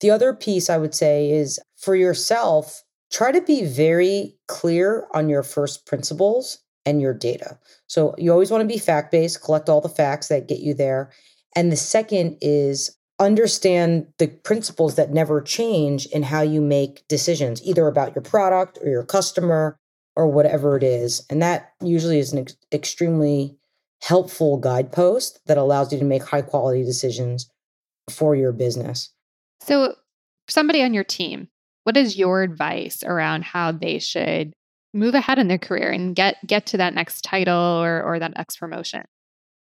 The 0.00 0.10
other 0.10 0.34
piece 0.34 0.68
I 0.68 0.78
would 0.78 0.94
say 0.94 1.30
is 1.30 1.58
for 1.76 1.96
yourself, 1.96 2.82
try 3.10 3.32
to 3.32 3.40
be 3.40 3.64
very 3.64 4.36
clear 4.48 5.06
on 5.12 5.28
your 5.28 5.42
first 5.42 5.86
principles 5.86 6.58
and 6.84 7.00
your 7.00 7.14
data. 7.14 7.58
So 7.86 8.14
you 8.18 8.30
always 8.30 8.50
want 8.50 8.62
to 8.62 8.72
be 8.72 8.78
fact 8.78 9.10
based, 9.10 9.42
collect 9.42 9.68
all 9.68 9.80
the 9.80 9.88
facts 9.88 10.28
that 10.28 10.48
get 10.48 10.60
you 10.60 10.74
there. 10.74 11.10
And 11.54 11.72
the 11.72 11.76
second 11.76 12.38
is 12.40 12.96
understand 13.18 14.06
the 14.18 14.28
principles 14.28 14.96
that 14.96 15.12
never 15.12 15.40
change 15.40 16.06
in 16.06 16.22
how 16.22 16.42
you 16.42 16.60
make 16.60 17.06
decisions, 17.08 17.62
either 17.64 17.86
about 17.88 18.14
your 18.14 18.22
product 18.22 18.78
or 18.82 18.88
your 18.88 19.04
customer 19.04 19.78
or 20.14 20.28
whatever 20.28 20.76
it 20.76 20.82
is. 20.82 21.24
And 21.30 21.40
that 21.42 21.72
usually 21.80 22.18
is 22.18 22.32
an 22.32 22.40
ex- 22.40 22.56
extremely 22.72 23.56
helpful 24.02 24.58
guidepost 24.58 25.40
that 25.46 25.58
allows 25.58 25.92
you 25.92 25.98
to 25.98 26.04
make 26.04 26.24
high 26.24 26.42
quality 26.42 26.84
decisions 26.84 27.50
for 28.10 28.36
your 28.36 28.52
business. 28.52 29.10
So, 29.60 29.94
somebody 30.48 30.82
on 30.82 30.94
your 30.94 31.04
team, 31.04 31.48
what 31.84 31.96
is 31.96 32.18
your 32.18 32.42
advice 32.42 33.02
around 33.02 33.44
how 33.44 33.72
they 33.72 33.98
should 33.98 34.52
move 34.96 35.14
ahead 35.14 35.38
in 35.38 35.48
their 35.48 35.58
career 35.58 35.90
and 35.90 36.16
get 36.16 36.36
get 36.46 36.66
to 36.66 36.76
that 36.78 36.94
next 36.94 37.22
title 37.22 37.54
or 37.54 38.02
or 38.02 38.18
that 38.18 38.34
next 38.36 38.56
promotion. 38.56 39.04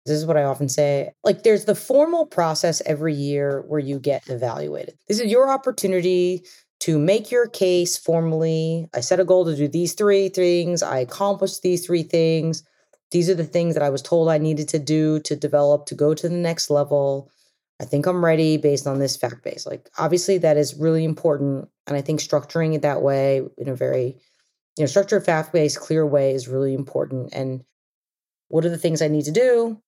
This 0.06 0.18
is 0.18 0.26
what 0.26 0.38
I 0.38 0.44
often 0.44 0.70
say. 0.70 1.12
Like 1.24 1.44
there's 1.44 1.66
the 1.66 1.76
formal 1.76 2.28
process 2.28 2.82
every 2.86 3.16
year 3.16 3.64
where 3.68 3.80
you 3.80 4.00
get 4.00 4.30
evaluated. 4.30 4.96
This 5.08 5.20
is 5.20 5.32
your 5.32 5.50
opportunity 5.50 6.46
to 6.82 7.00
make 7.00 7.32
your 7.32 7.48
case 7.48 7.98
formally. 7.98 8.88
I 8.94 9.00
set 9.00 9.20
a 9.20 9.26
goal 9.26 9.46
to 9.46 9.56
do 9.56 9.68
these 9.68 9.94
three 9.94 10.30
things. 10.30 10.84
I 10.84 11.00
accomplished 11.00 11.64
these 11.64 11.86
three 11.86 12.04
things. 12.04 12.64
These 13.12 13.30
are 13.30 13.36
the 13.36 13.46
things 13.46 13.74
that 13.74 13.84
I 13.84 13.90
was 13.90 14.04
told 14.04 14.30
I 14.30 14.38
needed 14.38 14.70
to 14.70 14.80
do 14.80 15.20
to 15.22 15.36
develop 15.36 15.88
to 15.88 15.96
go 15.96 16.14
to 16.14 16.30
the 16.30 16.36
next 16.36 16.70
level. 16.70 17.32
I 17.82 17.86
think 17.86 18.06
I'm 18.06 18.24
ready 18.24 18.58
based 18.58 18.88
on 18.88 19.00
this 19.00 19.18
fact 19.18 19.44
base. 19.44 19.66
Like 19.66 19.90
obviously 19.98 20.38
that 20.40 20.58
is 20.58 20.76
really 20.76 21.04
important 21.04 21.70
and 21.88 21.98
I 21.98 22.02
think 22.02 22.20
structuring 22.20 22.74
it 22.74 22.82
that 22.84 23.02
way 23.02 23.42
in 23.58 23.68
a 23.68 23.76
very 23.76 24.18
you 24.78 24.84
know, 24.84 24.88
structured 24.88 25.26
fact 25.26 25.54
based, 25.54 25.80
clear 25.80 26.06
way 26.06 26.34
is 26.34 26.48
really 26.48 26.74
important. 26.74 27.34
And 27.34 27.64
what 28.50 28.66
are 28.66 28.70
the 28.70 28.78
things 28.78 29.02
I 29.02 29.08
need 29.08 29.26
to 29.26 29.32
do? 29.32 29.82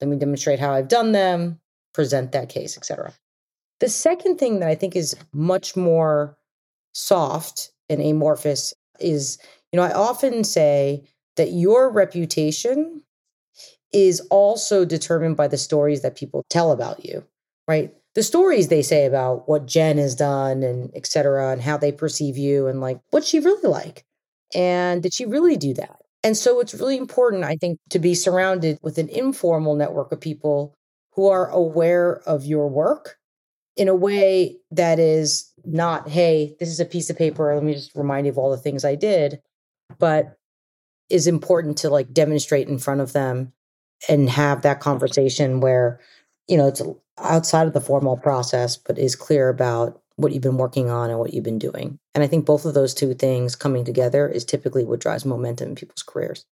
Let 0.00 0.08
me 0.08 0.16
demonstrate 0.16 0.58
how 0.58 0.72
I've 0.72 0.88
done 0.88 1.12
them, 1.12 1.60
present 1.94 2.32
that 2.32 2.48
case, 2.48 2.76
etc. 2.76 3.12
The 3.80 3.88
second 3.88 4.38
thing 4.38 4.60
that 4.60 4.68
I 4.68 4.74
think 4.74 4.96
is 4.96 5.16
much 5.32 5.76
more 5.76 6.36
soft 6.92 7.70
and 7.88 8.00
amorphous 8.00 8.72
is, 8.98 9.38
you 9.72 9.76
know, 9.76 9.84
I 9.84 9.92
often 9.92 10.44
say 10.44 11.04
that 11.36 11.52
your 11.52 11.90
reputation 11.90 13.02
is 13.92 14.20
also 14.30 14.84
determined 14.84 15.36
by 15.36 15.48
the 15.48 15.58
stories 15.58 16.02
that 16.02 16.16
people 16.16 16.44
tell 16.48 16.72
about 16.72 17.04
you, 17.04 17.24
right? 17.68 17.94
the 18.14 18.22
stories 18.22 18.68
they 18.68 18.82
say 18.82 19.06
about 19.06 19.48
what 19.48 19.66
Jen 19.66 19.98
has 19.98 20.14
done 20.14 20.62
and 20.62 20.90
et 20.94 21.06
cetera, 21.06 21.50
and 21.50 21.62
how 21.62 21.76
they 21.76 21.92
perceive 21.92 22.36
you 22.36 22.66
and 22.66 22.80
like 22.80 23.00
what's 23.10 23.28
she 23.28 23.40
really 23.40 23.68
like? 23.68 24.04
And 24.54 25.02
did 25.02 25.14
she 25.14 25.24
really 25.24 25.56
do 25.56 25.72
that? 25.74 25.96
And 26.22 26.36
so 26.36 26.60
it's 26.60 26.74
really 26.74 26.98
important, 26.98 27.44
I 27.44 27.56
think, 27.56 27.78
to 27.90 27.98
be 27.98 28.14
surrounded 28.14 28.78
with 28.82 28.98
an 28.98 29.08
informal 29.08 29.74
network 29.74 30.12
of 30.12 30.20
people 30.20 30.74
who 31.14 31.28
are 31.28 31.48
aware 31.48 32.22
of 32.26 32.44
your 32.44 32.68
work 32.68 33.16
in 33.76 33.88
a 33.88 33.94
way 33.94 34.58
that 34.70 34.98
is 34.98 35.50
not, 35.64 36.08
hey, 36.08 36.54
this 36.60 36.68
is 36.68 36.80
a 36.80 36.84
piece 36.84 37.10
of 37.10 37.16
paper. 37.16 37.52
Let 37.54 37.64
me 37.64 37.74
just 37.74 37.94
remind 37.94 38.26
you 38.26 38.32
of 38.32 38.38
all 38.38 38.50
the 38.50 38.58
things 38.58 38.84
I 38.84 38.94
did, 38.94 39.40
but 39.98 40.36
is 41.12 41.26
important 41.26 41.78
to 41.78 41.90
like 41.90 42.12
demonstrate 42.12 42.68
in 42.68 42.78
front 42.78 43.00
of 43.00 43.12
them 43.12 43.52
and 44.08 44.30
have 44.30 44.62
that 44.62 44.80
conversation 44.80 45.60
where, 45.60 46.00
you 46.48 46.56
know, 46.56 46.68
it's 46.68 46.82
outside 47.18 47.66
of 47.66 47.72
the 47.72 47.80
formal 47.80 48.16
process, 48.16 48.76
but 48.76 48.98
is 48.98 49.14
clear 49.14 49.48
about 49.48 50.00
what 50.16 50.32
you've 50.32 50.42
been 50.42 50.56
working 50.56 50.90
on 50.90 51.10
and 51.10 51.18
what 51.18 51.32
you've 51.34 51.44
been 51.44 51.58
doing. 51.58 51.98
And 52.14 52.24
I 52.24 52.26
think 52.26 52.46
both 52.46 52.64
of 52.64 52.74
those 52.74 52.94
two 52.94 53.14
things 53.14 53.54
coming 53.54 53.84
together 53.84 54.28
is 54.28 54.44
typically 54.44 54.84
what 54.84 55.00
drives 55.00 55.24
momentum 55.24 55.70
in 55.70 55.74
people's 55.74 56.02
careers. 56.02 56.44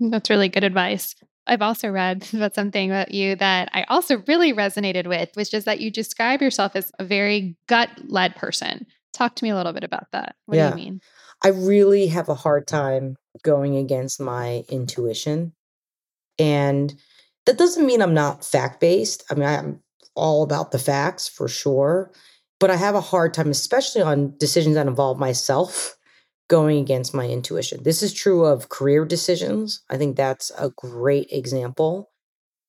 That's 0.00 0.30
really 0.30 0.48
good 0.48 0.64
advice. 0.64 1.14
I've 1.46 1.62
also 1.62 1.88
read 1.88 2.26
about 2.32 2.54
something 2.54 2.90
about 2.90 3.12
you 3.12 3.36
that 3.36 3.70
I 3.72 3.84
also 3.88 4.22
really 4.26 4.52
resonated 4.52 5.06
with, 5.06 5.30
which 5.34 5.54
is 5.54 5.64
that 5.64 5.80
you 5.80 5.90
describe 5.90 6.42
yourself 6.42 6.76
as 6.76 6.92
a 6.98 7.04
very 7.04 7.56
gut 7.68 7.90
led 8.06 8.36
person. 8.36 8.86
Talk 9.12 9.36
to 9.36 9.44
me 9.44 9.50
a 9.50 9.56
little 9.56 9.72
bit 9.72 9.84
about 9.84 10.06
that. 10.12 10.36
What 10.46 10.56
yeah. 10.56 10.70
do 10.70 10.78
you 10.78 10.84
mean? 10.84 11.00
I 11.42 11.48
really 11.48 12.08
have 12.08 12.28
a 12.28 12.34
hard 12.34 12.66
time 12.66 13.16
going 13.42 13.76
against 13.76 14.20
my 14.20 14.64
intuition. 14.68 15.52
And 16.38 16.94
that 17.46 17.58
doesn't 17.58 17.86
mean 17.86 18.02
I'm 18.02 18.14
not 18.14 18.44
fact 18.44 18.80
based. 18.80 19.24
I 19.30 19.34
mean, 19.34 19.48
I'm 19.48 19.80
all 20.14 20.42
about 20.42 20.72
the 20.72 20.78
facts 20.78 21.28
for 21.28 21.48
sure, 21.48 22.12
but 22.58 22.70
I 22.70 22.76
have 22.76 22.94
a 22.94 23.00
hard 23.00 23.34
time, 23.34 23.50
especially 23.50 24.02
on 24.02 24.34
decisions 24.38 24.74
that 24.74 24.86
involve 24.86 25.18
myself, 25.18 25.96
going 26.48 26.78
against 26.80 27.14
my 27.14 27.28
intuition. 27.28 27.82
This 27.82 28.02
is 28.02 28.12
true 28.12 28.44
of 28.44 28.68
career 28.68 29.04
decisions. 29.04 29.82
I 29.90 29.96
think 29.96 30.16
that's 30.16 30.50
a 30.58 30.70
great 30.70 31.28
example. 31.30 32.10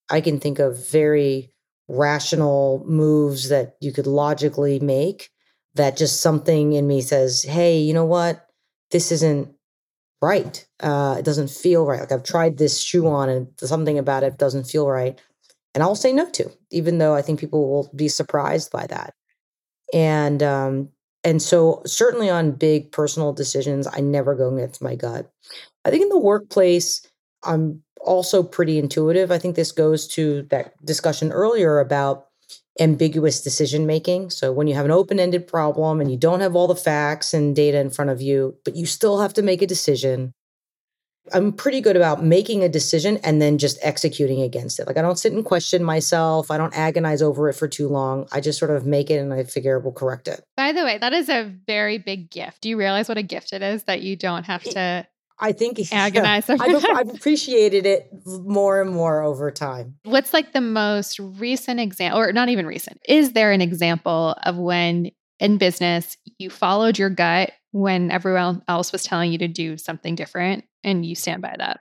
I 0.10 0.22
can 0.22 0.40
think 0.40 0.60
of 0.60 0.90
very 0.90 1.52
rational 1.88 2.84
moves 2.86 3.50
that 3.50 3.76
you 3.80 3.92
could 3.92 4.06
logically 4.06 4.80
make 4.80 5.30
that 5.76 5.98
just 5.98 6.22
something 6.22 6.74
in 6.74 6.88
me 6.88 7.02
says, 7.02 7.44
hey, 7.44 7.80
you 7.80 7.94
know 7.94 8.06
what? 8.06 8.46
This 8.91 9.12
isn't 9.12 9.53
right. 10.22 10.65
Uh, 10.79 11.17
it 11.19 11.25
doesn't 11.25 11.50
feel 11.50 11.86
right. 11.86 12.00
Like 12.00 12.12
I've 12.12 12.24
tried 12.24 12.58
this 12.58 12.81
shoe 12.81 13.08
on 13.08 13.29
and 13.29 13.48
something 13.58 13.98
about 13.98 14.24
it 14.24 14.38
doesn't 14.38 14.65
feel 14.65 14.88
right. 14.88 15.19
And 15.74 15.84
I'll 15.84 15.96
say 15.96 16.13
no 16.13 16.29
to, 16.31 16.51
even 16.72 16.98
though 16.98 17.15
I 17.15 17.22
think 17.22 17.39
people 17.39 17.69
will 17.69 17.91
be 17.96 18.08
surprised 18.08 18.72
by 18.72 18.88
that. 18.88 19.13
And 19.93 20.43
um, 20.43 20.89
and 21.24 21.41
so 21.41 21.81
certainly 21.86 22.29
on 22.29 22.51
big 22.51 22.91
personal 22.91 23.34
decisions, 23.34 23.88
I 23.91 24.00
never 24.00 24.36
go 24.36 24.53
against 24.53 24.81
my 24.81 24.96
gut. 24.96 25.31
I 25.86 25.89
think 25.89 26.03
in 26.03 26.10
the 26.10 26.19
workplace, 26.19 27.05
I'm 27.43 27.84
also 28.01 28.43
pretty 28.43 28.79
intuitive. 28.79 29.31
I 29.31 29.38
think 29.38 29.55
this 29.55 29.72
goes 29.72 30.08
to 30.10 30.43
that 30.50 30.74
discussion 30.86 31.31
earlier 31.31 31.79
about 31.79 32.29
ambiguous 32.79 33.41
decision 33.41 33.86
making. 33.86 34.29
So 34.29 34.51
when 34.51 34.68
you 34.68 34.75
have 34.75 34.86
an 34.86 34.91
open-ended 34.91 35.48
problem 35.48 36.00
and 36.00 36.12
you 36.12 36.18
don't 36.18 36.39
have 36.39 36.56
all 36.56 36.68
the 36.68 36.75
facts 36.75 37.34
and 37.34 37.56
data 37.56 37.79
in 37.79 37.89
front 37.89 38.12
of 38.12 38.22
you, 38.22 38.56
but 38.63 38.75
you 38.75 38.86
still 38.86 39.20
have 39.20 39.34
to 39.34 39.41
make 39.41 39.62
a 39.62 39.68
decision, 39.68 40.34
I'm 41.34 41.51
pretty 41.51 41.82
good 41.82 41.96
about 41.96 42.24
making 42.24 42.63
a 42.63 42.70
decision 42.70 43.18
and 43.18 43.41
then 43.41 43.58
just 43.58 43.77
executing 43.82 44.41
against 44.41 44.79
it. 44.79 44.88
Like 44.88 44.98
I 44.98 45.01
don't 45.01 45.20
sit 45.20 45.34
and 45.34 45.46
question 45.46 45.84
myself. 45.84 46.50
I 46.50 46.58
don't 46.58 46.75
agonize 46.75 47.22
over 47.22 47.50
it 47.50 47.53
for 47.53 47.68
too 47.68 47.88
long. 47.88 48.27
I 48.32 48.39
just 48.39 48.58
sort 48.58 48.72
of 48.72 48.86
make 48.86 49.10
it 49.10 49.18
and 49.18 49.34
I 49.34 49.44
figure 49.44 49.77
we'll 49.79 49.94
correct 49.94 50.27
it. 50.27 50.41
By 50.58 50.72
the 50.72 50.84
way, 50.84 50.98
that 50.98 51.13
is 51.13 51.29
a 51.29 51.53
very 51.68 51.98
big 51.98 52.32
gift. 52.32 52.62
Do 52.62 52.70
you 52.70 52.77
realize 52.77 53.08
what 53.08 53.18
a 53.18 53.24
gift 53.24 53.53
it 53.53 53.62
is 53.62 53.84
that 53.84 54.01
you 54.01 54.15
don't 54.15 54.46
have 54.46 54.63
to 54.63 55.06
I 55.39 55.53
think 55.53 55.79
agonize. 55.91 56.50
Yeah, 56.50 56.58
I've, 56.60 56.86
I've, 56.86 57.15
appreciated 57.15 57.86
it 57.86 58.10
more 58.25 58.81
and 58.81 58.91
more 58.91 59.22
over 59.22 59.51
time. 59.51 59.96
What's 60.03 60.34
like 60.34 60.53
the 60.53 60.62
most 60.62 61.19
recent 61.19 61.79
example, 61.79 62.19
or 62.19 62.34
not 62.34 62.50
even 62.50 62.65
recent? 62.65 63.00
Is 63.08 63.34
there 63.34 63.51
an 63.51 63.62
example 63.62 64.36
of 64.43 64.58
when 64.58 65.12
in 65.39 65.58
business 65.58 66.17
you 66.38 66.50
followed 66.50 67.00
your 67.00 67.10
gut 67.10 67.51
when 67.72 68.12
everyone 68.12 68.63
else 68.67 68.91
was 68.91 69.03
telling 69.03 69.31
you 69.31 69.38
to 69.38 69.48
do 69.48 69.77
something 69.77 70.15
different, 70.15 70.65
and 70.84 71.05
you 71.05 71.15
stand 71.15 71.41
by 71.41 71.55
that? 71.58 71.79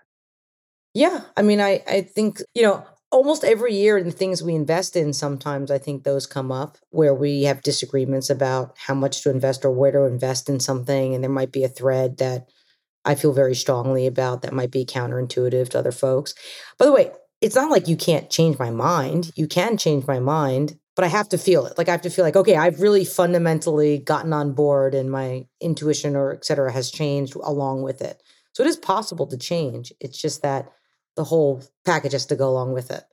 Yeah, 0.94 1.22
I 1.36 1.42
mean, 1.42 1.60
I 1.60 1.82
I 1.88 2.02
think 2.02 2.40
you 2.54 2.62
know 2.62 2.86
almost 3.10 3.42
every 3.42 3.74
year 3.74 3.96
in 3.96 4.04
the 4.04 4.12
things 4.12 4.42
we 4.42 4.54
invest 4.54 4.94
in 4.94 5.14
sometimes 5.14 5.70
i 5.70 5.78
think 5.78 6.04
those 6.04 6.26
come 6.26 6.52
up 6.52 6.76
where 6.90 7.14
we 7.14 7.44
have 7.44 7.62
disagreements 7.62 8.28
about 8.28 8.74
how 8.76 8.92
much 8.92 9.22
to 9.22 9.30
invest 9.30 9.64
or 9.64 9.70
where 9.70 9.92
to 9.92 10.02
invest 10.02 10.48
in 10.48 10.60
something 10.60 11.14
and 11.14 11.24
there 11.24 11.30
might 11.30 11.50
be 11.50 11.64
a 11.64 11.68
thread 11.68 12.18
that 12.18 12.50
I 13.05 13.14
feel 13.14 13.33
very 13.33 13.55
strongly 13.55 14.07
about 14.07 14.43
that 14.43 14.52
might 14.52 14.71
be 14.71 14.85
counterintuitive 14.85 15.71
to 15.71 15.78
other 15.78 15.93
folks. 15.93 16.35
By 16.78 16.87
the 16.87 16.93
way, 16.93 17.11
it's 17.40 17.55
not 17.55 17.71
like 17.71 17.88
you 17.88 17.97
can't 17.97 18.31
change 18.31 18.59
my 18.59 18.71
mind. 18.71 19.31
You 19.37 19.47
can 19.47 19.76
change 19.76 20.07
my 20.07 20.19
mind, 20.19 20.78
but 20.97 21.05
I 21.05 21.09
have 21.09 21.28
to 21.31 21.38
feel 21.38 21.67
it. 21.67 21.78
Like 21.78 21.88
I 21.88 21.93
have 21.93 22.02
to 22.02 22.11
feel 22.11 22.25
like, 22.25 22.37
okay, 22.37 22.57
I've 22.57 22.81
really 22.81 23.05
fundamentally 23.05 23.99
gotten 23.99 24.33
on 24.33 24.52
board 24.52 24.95
and 24.95 25.11
my 25.11 25.47
intuition 25.61 26.17
or 26.17 26.33
et 26.33 26.45
cetera 26.45 26.73
has 26.73 26.90
changed 26.90 27.37
along 27.37 27.83
with 27.83 28.02
it. 28.02 28.21
So 28.52 28.64
it 28.64 28.69
is 28.69 28.76
possible 28.76 29.26
to 29.28 29.38
change. 29.38 29.93
It's 30.00 30.21
just 30.21 30.43
that 30.43 30.73
the 31.14 31.25
whole 31.25 31.62
package 31.85 32.12
has 32.12 32.26
to 32.26 32.37
go 32.37 32.49
along 32.49 32.73
with 32.73 32.90
it. 32.90 33.05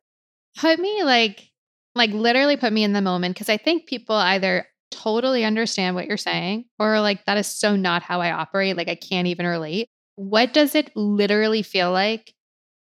Put 0.57 0.79
me 0.79 1.03
like, 1.03 1.51
like 1.93 2.09
literally 2.09 2.57
put 2.57 2.73
me 2.73 2.83
in 2.83 2.93
the 2.93 3.01
moment 3.01 3.35
because 3.35 3.49
I 3.49 3.57
think 3.57 3.85
people 3.85 4.15
either 4.15 4.65
totally 5.03 5.43
understand 5.43 5.95
what 5.95 6.07
you're 6.07 6.17
saying 6.17 6.65
or 6.79 6.99
like 6.99 7.25
that 7.25 7.37
is 7.37 7.47
so 7.47 7.75
not 7.75 8.03
how 8.03 8.21
I 8.21 8.31
operate 8.31 8.77
like 8.77 8.87
I 8.87 8.95
can't 8.95 9.27
even 9.27 9.45
relate. 9.45 9.89
What 10.15 10.53
does 10.53 10.75
it 10.75 10.95
literally 10.95 11.61
feel 11.61 11.91
like 11.91 12.33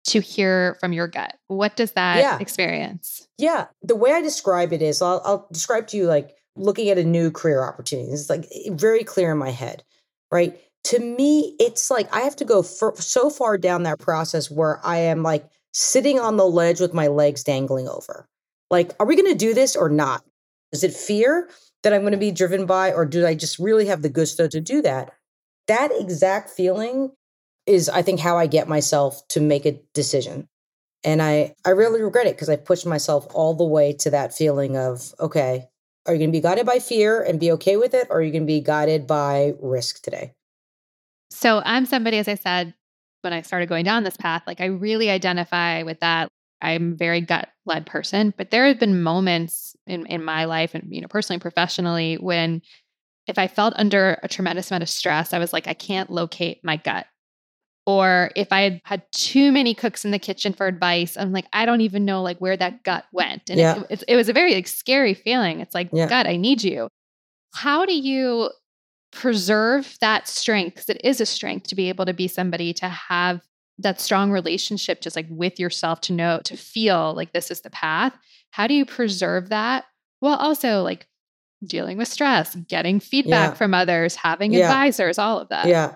to 0.06 0.20
hear 0.20 0.76
from 0.80 0.94
your 0.94 1.08
gut. 1.08 1.38
What 1.48 1.76
does 1.76 1.92
that 1.92 2.20
Yeah. 2.20 2.40
experience? 2.40 3.28
Yeah, 3.38 3.68
the 3.82 3.96
way 3.96 4.12
I 4.12 4.22
describe 4.22 4.74
it 4.74 4.82
is 4.82 5.02
I'll, 5.02 5.22
I'll 5.24 5.48
describe 5.52 5.88
to 5.88 5.98
you 5.98 6.08
like 6.08 6.36
looking 6.56 6.90
at 6.90 6.98
a 6.98 7.04
new 7.04 7.32
career 7.32 7.64
opportunity. 7.64 8.12
It's 8.12 8.30
like 8.30 8.46
very 8.70 9.04
clear 9.04 9.32
in 9.32 9.38
my 9.38 9.52
head, 9.52 9.84
right? 10.32 10.60
To 10.86 11.00
me, 11.00 11.56
it's 11.60 11.92
like 11.92 12.14
I 12.14 12.22
have 12.22 12.36
to 12.38 12.46
go 12.46 12.64
for, 12.64 12.96
so 12.96 13.30
far 13.30 13.58
down 13.58 13.84
that 13.84 14.00
process 14.00 14.50
where 14.50 14.80
I 14.84 14.98
am 14.98 15.22
like 15.22 15.46
sitting 15.74 16.20
on 16.20 16.38
the 16.38 16.48
ledge 16.48 16.80
with 16.80 16.94
my 16.94 17.08
legs 17.08 17.44
dangling 17.44 17.88
over. 17.88 18.28
Like, 18.70 18.94
are 19.00 19.06
we 19.06 19.16
going 19.16 19.32
to 19.32 19.38
do 19.38 19.54
this 19.54 19.76
or 19.76 19.90
not? 19.90 20.24
Is 20.72 20.84
it 20.84 20.94
fear 20.94 21.50
that 21.84 21.94
I'm 21.94 22.02
going 22.02 22.12
to 22.12 22.18
be 22.18 22.32
driven 22.32 22.66
by, 22.66 22.94
or 22.94 23.06
do 23.06 23.26
I 23.26 23.36
just 23.36 23.60
really 23.60 23.88
have 23.88 24.02
the 24.02 24.10
gusto 24.10 24.48
to 24.48 24.62
do 24.62 24.82
that? 24.82 25.12
That 25.68 25.92
exact 25.98 26.50
feeling 26.50 27.12
is, 27.66 27.90
I 27.90 28.02
think, 28.02 28.20
how 28.20 28.38
I 28.38 28.48
get 28.48 28.68
myself 28.68 29.28
to 29.30 29.42
make 29.42 29.66
a 29.66 29.80
decision 29.94 30.48
and 31.04 31.20
i 31.20 31.56
i 31.66 31.72
really 31.72 32.00
regret 32.00 32.28
it 32.28 32.36
because 32.36 32.48
i 32.48 32.56
pushed 32.56 32.86
myself 32.86 33.26
all 33.34 33.56
the 33.56 33.66
way 33.66 33.92
to 33.92 34.12
that 34.12 34.32
feeling 34.36 34.78
of 34.78 35.16
okay 35.20 35.68
are 36.06 36.14
you 36.14 36.20
going 36.20 36.30
to 36.30 36.38
be 36.38 36.42
guided 36.42 36.64
by 36.64 36.78
fear 36.78 37.24
and 37.24 37.40
be 37.40 37.52
okay 37.52 37.76
with 37.76 37.96
it 37.96 38.06
or 38.12 38.18
are 38.18 38.22
you 38.22 38.32
going 38.32 38.44
to 38.44 38.48
be 38.48 38.62
guided 38.62 39.08
by 39.08 39.54
risk 39.60 40.04
today 40.04 40.36
So 41.32 41.62
I'm 41.64 41.86
somebody, 41.86 42.18
as 42.18 42.28
I 42.28 42.36
said, 42.36 42.74
when 43.22 43.34
I 43.34 43.42
started 43.42 43.70
going 43.70 43.86
down 43.86 44.04
this 44.04 44.18
path, 44.18 44.44
like 44.46 44.60
I 44.62 44.66
really 44.66 45.10
identify 45.10 45.84
with 45.84 46.02
that. 46.02 46.30
I'm 46.62 46.94
a 46.94 46.96
very 46.96 47.22
gut 47.22 47.50
led 47.66 47.86
person, 47.86 48.34
but 48.38 48.52
there 48.52 48.68
have 48.68 48.80
been 48.80 49.02
moments 49.02 49.76
in, 49.88 50.06
in 50.08 50.24
my 50.24 50.46
life 50.46 50.74
and, 50.76 50.88
you 50.90 51.02
know, 51.02 51.08
personally, 51.08 51.40
professionally, 51.40 52.16
when 52.16 52.62
if 53.28 53.38
I 53.38 53.48
felt 53.48 53.74
under 53.78 54.20
a 54.24 54.28
tremendous 54.28 54.72
amount 54.72 54.84
of 54.84 54.90
stress, 54.90 55.34
I 55.34 55.40
was 55.40 55.54
like, 55.54 55.68
I 55.68 55.74
can't 55.74 56.10
locate 56.10 56.60
my 56.64 56.78
gut. 56.78 57.06
Or 57.86 58.32
if 58.36 58.52
I 58.52 58.62
had 58.62 58.82
had 58.86 59.04
too 59.12 59.52
many 59.52 59.74
cooks 59.74 60.06
in 60.06 60.12
the 60.12 60.20
kitchen 60.20 60.54
for 60.54 60.68
advice, 60.68 61.18
I'm 61.18 61.32
like, 61.32 61.46
I 61.52 61.66
don't 61.66 61.82
even 61.82 62.06
know 62.06 62.22
like 62.22 62.38
where 62.38 62.58
that 62.58 62.84
gut 62.84 63.06
went. 63.12 63.50
And 63.50 63.60
Yeah. 63.60 63.82
it, 63.90 64.02
it, 64.02 64.04
it 64.10 64.16
was 64.16 64.30
a 64.30 64.34
very 64.34 64.54
like 64.54 64.68
scary 64.68 65.14
feeling. 65.14 65.60
It's 65.60 65.74
like, 65.74 65.90
Yeah. 65.92 66.08
gut, 66.08 66.28
I 66.28 66.36
need 66.38 66.64
you. 66.64 66.88
How 67.54 67.86
do 67.86 67.94
you 67.94 68.50
preserve 69.12 69.98
that 70.00 70.28
strength 70.28 70.76
because 70.76 70.90
it 70.90 71.02
is 71.04 71.20
a 71.20 71.26
strength 71.26 71.68
to 71.68 71.76
be 71.76 71.90
able 71.90 72.06
to 72.06 72.14
be 72.14 72.28
somebody 72.28 72.74
to 72.74 72.88
have 72.88 73.42
that 73.82 74.00
strong 74.02 74.32
relationship 74.32 75.02
just 75.02 75.16
like 75.16 75.28
with 75.30 75.60
yourself 75.60 76.02
to 76.02 76.14
know 76.14 76.40
to 76.44 76.56
feel 76.58 77.14
like 77.16 77.34
this 77.34 77.52
is 77.52 77.62
the 77.62 77.70
path 77.70 78.14
how 78.52 78.68
do 78.68 78.74
you 78.74 78.86
preserve 78.86 79.50
that 79.50 79.86
while 80.20 80.36
also 80.36 80.82
like 80.84 81.08
dealing 81.66 81.98
with 81.98 82.08
stress 82.08 82.56
getting 82.56 83.00
feedback 83.00 83.52
Yeah. 83.52 83.56
from 83.56 83.74
others 83.74 84.16
having 84.16 84.52
Yeah. 84.54 84.66
advisors 84.70 85.18
all 85.20 85.40
of 85.40 85.50
that? 85.50 85.68
Yeah. 85.68 85.96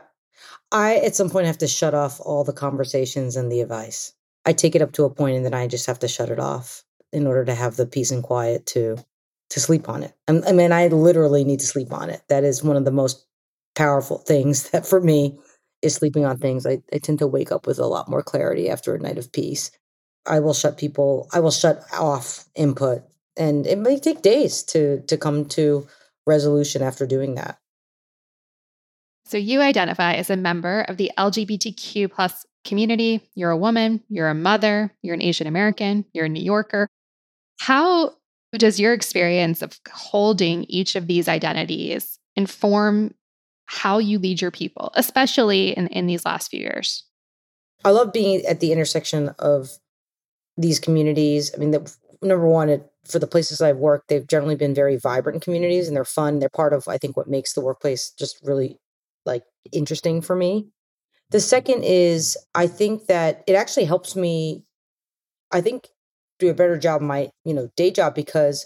I 0.71 0.97
at 0.97 1.15
some 1.15 1.29
point 1.29 1.47
have 1.47 1.57
to 1.59 1.67
shut 1.67 1.93
off 1.93 2.19
all 2.19 2.43
the 2.43 2.53
conversations 2.53 3.35
and 3.35 3.51
the 3.51 3.61
advice. 3.61 4.13
I 4.45 4.53
take 4.53 4.75
it 4.75 4.81
up 4.81 4.91
to 4.93 5.05
a 5.05 5.09
point 5.09 5.37
and 5.37 5.45
then 5.45 5.53
i 5.53 5.65
just 5.67 5.87
have 5.87 5.99
to 5.99 6.07
shut 6.07 6.29
it 6.29 6.39
off 6.39 6.83
in 7.11 7.25
order 7.27 7.45
to 7.45 7.55
have 7.55 7.77
the 7.77 7.85
peace 7.85 8.11
and 8.11 8.21
quiet 8.23 8.65
to 8.67 8.97
to 9.51 9.59
sleep 9.59 9.89
on 9.89 10.03
it. 10.03 10.13
I 10.27 10.41
I 10.47 10.51
mean 10.51 10.71
i 10.71 10.87
literally 10.87 11.43
need 11.43 11.59
to 11.61 11.67
sleep 11.67 11.91
on 11.93 12.09
it. 12.09 12.21
That 12.29 12.43
is 12.43 12.63
one 12.63 12.77
of 12.77 12.85
the 12.85 12.91
most 12.91 13.25
powerful 13.75 14.17
things 14.19 14.69
that 14.71 14.85
for 14.85 15.01
me 15.01 15.37
is 15.85 15.95
sleeping 15.95 16.25
on 16.25 16.37
things 16.37 16.65
I, 16.65 16.81
I 16.91 16.97
tend 16.97 17.19
to 17.19 17.27
wake 17.27 17.51
up 17.51 17.67
with 17.67 17.79
a 17.79 17.85
lot 17.85 18.09
more 18.09 18.23
clarity 18.23 18.69
after 18.69 18.93
a 18.93 18.99
night 18.99 19.17
of 19.17 19.31
peace. 19.31 19.71
I 20.25 20.39
will 20.39 20.53
shut 20.53 20.77
people 20.77 21.29
i 21.33 21.39
will 21.39 21.51
shut 21.51 21.83
off 21.93 22.45
input 22.55 23.03
and 23.37 23.67
it 23.67 23.77
may 23.77 23.99
take 23.99 24.21
days 24.21 24.63
to 24.63 25.01
to 25.01 25.17
come 25.17 25.45
to 25.49 25.87
resolution 26.25 26.81
after 26.81 27.05
doing 27.05 27.35
that. 27.35 27.59
So 29.27 29.37
you 29.37 29.61
identify 29.61 30.13
as 30.13 30.29
a 30.29 30.35
member 30.35 30.81
of 30.81 30.97
the 30.97 31.11
lgbtq 31.17 32.11
plus 32.11 32.45
community. 32.63 33.29
You're 33.35 33.51
a 33.51 33.57
woman 33.57 34.03
you're 34.09 34.29
a 34.29 34.35
mother 34.35 34.91
you're 35.03 35.13
an 35.13 35.21
asian 35.21 35.47
american 35.47 36.05
you're 36.13 36.25
a 36.25 36.29
new 36.29 36.43
yorker. 36.43 36.87
How 37.59 38.15
does 38.57 38.79
your 38.79 38.93
experience 38.93 39.61
of 39.61 39.79
holding 39.91 40.63
each 40.65 40.95
of 40.95 41.07
these 41.07 41.27
identities 41.27 42.19
inform 42.35 43.13
how 43.65 43.97
you 43.97 44.19
lead 44.19 44.41
your 44.41 44.51
people, 44.51 44.91
especially 44.95 45.69
in, 45.69 45.87
in 45.87 46.07
these 46.07 46.25
last 46.25 46.49
few 46.49 46.59
years? 46.59 47.03
I 47.83 47.89
love 47.89 48.13
being 48.13 48.45
at 48.45 48.59
the 48.59 48.71
intersection 48.71 49.29
of 49.39 49.69
these 50.57 50.79
communities. 50.79 51.51
I 51.53 51.57
mean, 51.57 51.71
the, 51.71 51.95
number 52.21 52.47
one, 52.47 52.69
it, 52.69 52.91
for 53.05 53.19
the 53.19 53.27
places 53.27 53.61
I've 53.61 53.77
worked, 53.77 54.07
they've 54.07 54.27
generally 54.27 54.55
been 54.55 54.73
very 54.73 54.97
vibrant 54.97 55.43
communities 55.43 55.87
and 55.87 55.95
they're 55.95 56.05
fun. 56.05 56.39
They're 56.39 56.49
part 56.49 56.73
of, 56.73 56.87
I 56.87 56.97
think, 56.97 57.15
what 57.15 57.29
makes 57.29 57.53
the 57.53 57.61
workplace 57.61 58.11
just 58.11 58.39
really 58.43 58.79
like 59.25 59.43
interesting 59.71 60.21
for 60.21 60.35
me. 60.35 60.69
The 61.31 61.39
second 61.39 61.83
is, 61.83 62.37
I 62.53 62.67
think 62.67 63.07
that 63.07 63.43
it 63.47 63.53
actually 63.53 63.85
helps 63.85 64.15
me, 64.15 64.63
I 65.51 65.61
think, 65.61 65.87
do 66.39 66.49
a 66.49 66.53
better 66.53 66.77
job 66.77 67.01
in 67.01 67.07
my, 67.07 67.31
you 67.43 67.53
know, 67.53 67.69
day 67.75 67.91
job 67.91 68.13
because 68.15 68.65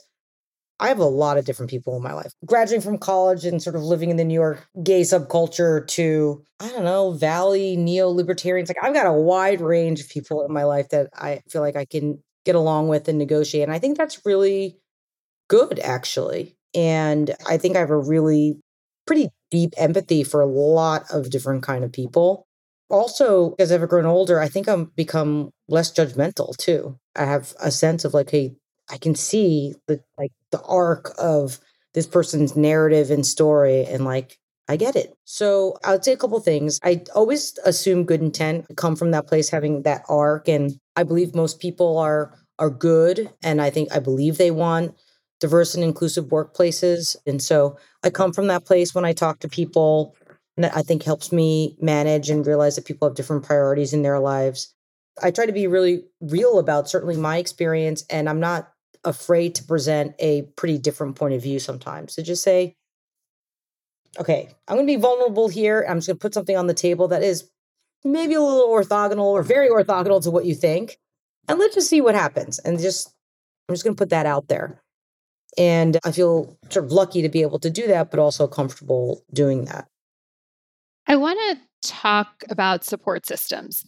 I 0.80 0.88
have 0.88 1.00
a 1.00 1.06
lot 1.06 1.38
of 1.38 1.46
different 1.46 1.70
people 1.70 1.96
in 1.98 2.04
my 2.04 2.14
life. 2.14 2.32
Graduating 2.46 2.82
from 2.82 2.98
college 2.98 3.46
and 3.46 3.62
sort 3.62 3.76
of 3.76 3.84
living 3.84 4.10
in 4.10 4.18
the 4.18 4.24
New 4.24 4.34
York 4.34 4.66
gay 4.82 5.02
subculture 5.02 5.86
to, 5.88 6.44
I 6.60 6.70
don't 6.70 6.86
know, 6.86 7.12
Valley 7.12 7.76
neo 7.76 8.10
libertarians. 8.10 8.70
Like, 8.70 8.84
I've 8.84 8.94
got 8.94 9.06
a 9.06 9.14
wide 9.14 9.62
range 9.62 10.00
of 10.00 10.10
people 10.10 10.46
in 10.46 10.54
my 10.54 10.64
life 10.64 10.90
that 10.90 11.10
I 11.14 11.42
feel 11.50 11.62
like 11.62 11.76
I 11.76 11.86
can 11.86 12.24
get 12.46 12.56
along 12.56 12.88
with 12.88 13.08
and 13.08 13.18
negotiate. 13.18 13.64
And 13.64 13.74
I 13.74 13.80
think 13.80 13.98
that's 13.98 14.26
really 14.26 14.78
good, 15.50 15.80
actually. 15.80 16.56
And 16.74 17.36
I 17.48 17.58
think 17.58 17.76
I 17.76 17.80
have 17.80 17.90
a 17.90 17.98
really 17.98 18.60
pretty 19.06 19.30
deep 19.52 19.74
empathy 19.78 20.24
for 20.24 20.40
a 20.40 20.46
lot 20.46 21.04
of 21.12 21.30
different 21.30 21.64
kind 21.64 21.84
of 21.84 21.92
people. 21.92 22.46
Also, 22.90 23.56
as 23.60 23.72
I've 23.72 23.88
grown 23.90 24.06
older, 24.06 24.40
I 24.40 24.48
think 24.48 24.68
I'm 24.68 24.86
become 24.96 25.52
less 25.68 25.92
judgmental 25.92 26.56
too. 26.58 26.98
I 27.16 27.26
have 27.26 27.54
a 27.62 27.72
sense 27.72 28.06
of 28.06 28.14
like, 28.14 28.30
hey, 28.30 28.56
I 28.90 28.98
can 28.98 29.14
see 29.16 29.76
the 29.88 30.02
like 30.18 30.32
the 30.52 30.62
arc 30.62 31.14
of 31.18 31.60
this 31.94 32.08
person's 32.08 32.56
narrative 32.56 33.12
and 33.12 33.26
story 33.26 33.86
and 33.86 34.06
like 34.06 34.38
I 34.68 34.78
get 34.78 34.96
it. 34.96 35.16
So 35.26 35.78
I 35.84 35.94
would 35.94 36.06
say 36.06 36.14
a 36.14 36.18
couple 36.18 36.40
things. 36.40 36.80
I 36.84 37.04
always 37.16 37.58
assume 37.66 38.06
good 38.06 38.22
intent 38.22 38.68
come 38.78 38.96
from 38.96 39.10
that 39.12 39.26
place 39.26 39.50
having 39.50 39.82
that 39.82 40.04
arc 40.08 40.48
and 40.48 40.78
I 40.96 41.04
believe 41.04 41.34
most 41.34 41.60
people 41.60 41.98
are 41.98 42.36
are 42.60 42.70
good 42.70 43.32
and 43.42 43.62
I 43.62 43.70
think 43.70 43.90
I 43.92 44.00
believe 44.00 44.38
they 44.38 44.52
want 44.52 44.94
diverse 45.40 45.74
and 45.74 45.84
inclusive 45.84 46.26
workplaces 46.26 47.16
and 47.26 47.42
so 47.42 47.78
I 48.04 48.10
come 48.10 48.34
from 48.34 48.48
that 48.48 48.66
place 48.66 48.94
when 48.94 49.06
I 49.06 49.14
talk 49.14 49.40
to 49.40 49.48
people 49.50 50.16
and 50.56 50.66
that 50.66 50.76
I 50.76 50.82
think 50.82 51.04
helps 51.04 51.32
me 51.32 51.78
manage 51.82 52.30
and 52.30 52.46
realize 52.46 52.76
that 52.76 52.86
people 52.86 53.08
have 53.08 53.16
different 53.16 53.46
priorities 53.46 53.94
in 53.94 54.02
their 54.04 54.20
lives. 54.20 54.76
I 55.24 55.32
try 55.32 55.46
to 55.46 55.54
be 55.54 55.68
really 55.68 56.04
real 56.22 56.60
about 56.60 56.90
certainly 56.90 57.18
my 57.18 57.38
experience 57.38 58.04
and 58.10 58.30
I'm 58.30 58.40
not 58.40 58.70
afraid 59.04 59.56
to 59.56 59.64
present 59.64 60.16
a 60.20 60.44
pretty 60.56 60.78
different 60.78 61.16
point 61.16 61.34
of 61.34 61.42
view 61.42 61.60
sometimes. 61.60 62.14
So 62.16 62.22
just 62.22 62.44
say, 62.44 62.76
okay, 64.20 64.50
I'm 64.68 64.76
going 64.76 64.88
to 64.88 64.94
be 64.94 65.02
vulnerable 65.02 65.48
here. 65.48 65.86
I'm 65.88 65.98
just 65.98 66.08
going 66.08 66.18
to 66.18 66.22
put 66.22 66.34
something 66.34 66.58
on 66.58 66.68
the 66.68 66.74
table 66.74 67.08
that 67.10 67.24
is 67.24 67.50
maybe 68.04 68.34
a 68.34 68.42
little 68.42 68.68
orthogonal 68.68 69.26
or 69.26 69.44
very 69.44 69.70
orthogonal 69.70 70.22
to 70.24 70.32
what 70.32 70.46
you 70.46 70.56
think. 70.56 70.98
And 71.48 71.60
let's 71.60 71.76
just 71.76 71.90
see 71.90 72.02
what 72.02 72.16
happens. 72.16 72.60
And 72.60 72.80
just, 72.80 73.14
I'm 73.68 73.76
just 73.76 73.84
going 73.84 73.96
to 73.96 74.00
put 74.00 74.10
that 74.10 74.26
out 74.26 74.48
there. 74.48 74.82
And 75.58 75.98
I 76.06 76.12
feel 76.12 76.58
sort 76.70 76.86
of 76.86 76.92
lucky 76.92 77.22
to 77.22 77.30
be 77.30 77.42
able 77.42 77.60
to 77.60 77.70
do 77.70 77.88
that, 77.88 78.12
but 78.12 78.20
also 78.20 78.48
comfortable 78.48 79.24
doing 79.34 79.66
that. 79.66 79.88
I 81.08 81.16
want 81.16 81.40
to 81.50 81.90
talk 81.90 82.44
about 82.50 82.84
support 82.84 83.26
systems. 83.26 83.86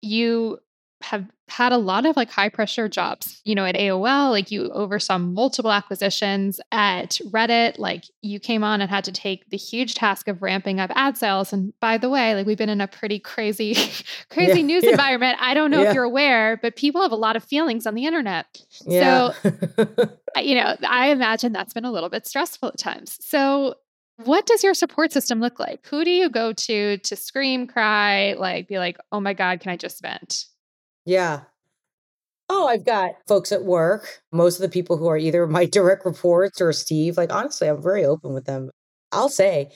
You 0.00 0.58
have 1.02 1.26
had 1.52 1.72
a 1.72 1.76
lot 1.78 2.06
of 2.06 2.16
like 2.16 2.30
high 2.30 2.48
pressure 2.48 2.88
jobs, 2.88 3.40
you 3.44 3.54
know, 3.54 3.64
at 3.64 3.74
AOL, 3.74 4.30
like 4.30 4.50
you 4.50 4.70
oversaw 4.70 5.18
multiple 5.18 5.70
acquisitions 5.70 6.60
at 6.72 7.20
Reddit, 7.30 7.78
like 7.78 8.04
you 8.22 8.40
came 8.40 8.64
on 8.64 8.80
and 8.80 8.90
had 8.90 9.04
to 9.04 9.12
take 9.12 9.48
the 9.50 9.56
huge 9.56 9.94
task 9.94 10.28
of 10.28 10.42
ramping 10.42 10.80
up 10.80 10.90
ad 10.94 11.16
sales. 11.18 11.52
And 11.52 11.72
by 11.80 11.98
the 11.98 12.08
way, 12.08 12.34
like 12.34 12.46
we've 12.46 12.58
been 12.58 12.68
in 12.68 12.80
a 12.80 12.88
pretty 12.88 13.18
crazy, 13.18 13.74
crazy 14.30 14.60
Yeah, 14.60 14.66
news 14.66 14.84
yeah. 14.84 14.90
environment. 14.90 15.36
I 15.40 15.54
don't 15.54 15.70
know 15.70 15.82
Yeah. 15.82 15.88
if 15.90 15.94
you're 15.94 16.04
aware, 16.04 16.58
but 16.62 16.74
people 16.76 17.02
have 17.02 17.12
a 17.12 17.16
lot 17.16 17.36
of 17.36 17.44
feelings 17.44 17.86
on 17.86 17.94
the 17.94 18.06
internet. 18.06 18.46
Yeah. 18.86 19.32
I- 20.36 20.40
you 20.40 20.54
know, 20.54 20.76
I 20.88 21.08
imagine 21.10 21.52
that's 21.52 21.74
been 21.74 21.84
a 21.84 21.92
little 21.92 22.08
bit 22.08 22.26
stressful 22.26 22.70
at 22.70 22.78
times. 22.78 23.18
So, 23.20 23.74
what 24.24 24.46
does 24.46 24.62
your 24.62 24.74
support 24.74 25.12
system 25.12 25.40
look 25.40 25.58
like? 25.58 25.86
Who 25.88 26.04
do 26.04 26.10
you 26.10 26.30
go 26.30 26.52
to 26.52 26.98
to 26.98 27.16
scream, 27.16 27.66
cry, 27.66 28.34
like 28.38 28.68
be 28.68 28.78
like, 28.78 28.96
"Oh 29.10 29.20
my 29.20 29.32
god, 29.34 29.60
can 29.60 29.70
I 29.72 29.76
just 29.76 30.00
vent?" 30.00 30.46
Yeah. 31.04 31.42
Oh, 32.48 32.66
I've 32.66 32.84
got 32.84 33.12
folks 33.26 33.52
at 33.52 33.64
work. 33.64 34.20
Most 34.30 34.56
of 34.56 34.62
the 34.62 34.68
people 34.68 34.96
who 34.96 35.08
are 35.08 35.16
either 35.16 35.46
my 35.46 35.64
direct 35.78 36.04
reports 36.04 36.60
or 36.60 36.72
Steve, 36.72 37.16
like 37.16 37.32
honestly, 37.32 37.68
I'm 37.68 37.82
very 37.82 38.04
open 38.04 38.34
with 38.34 38.44
them. 38.44 38.70
I'll 39.10 39.28
say, 39.28 39.70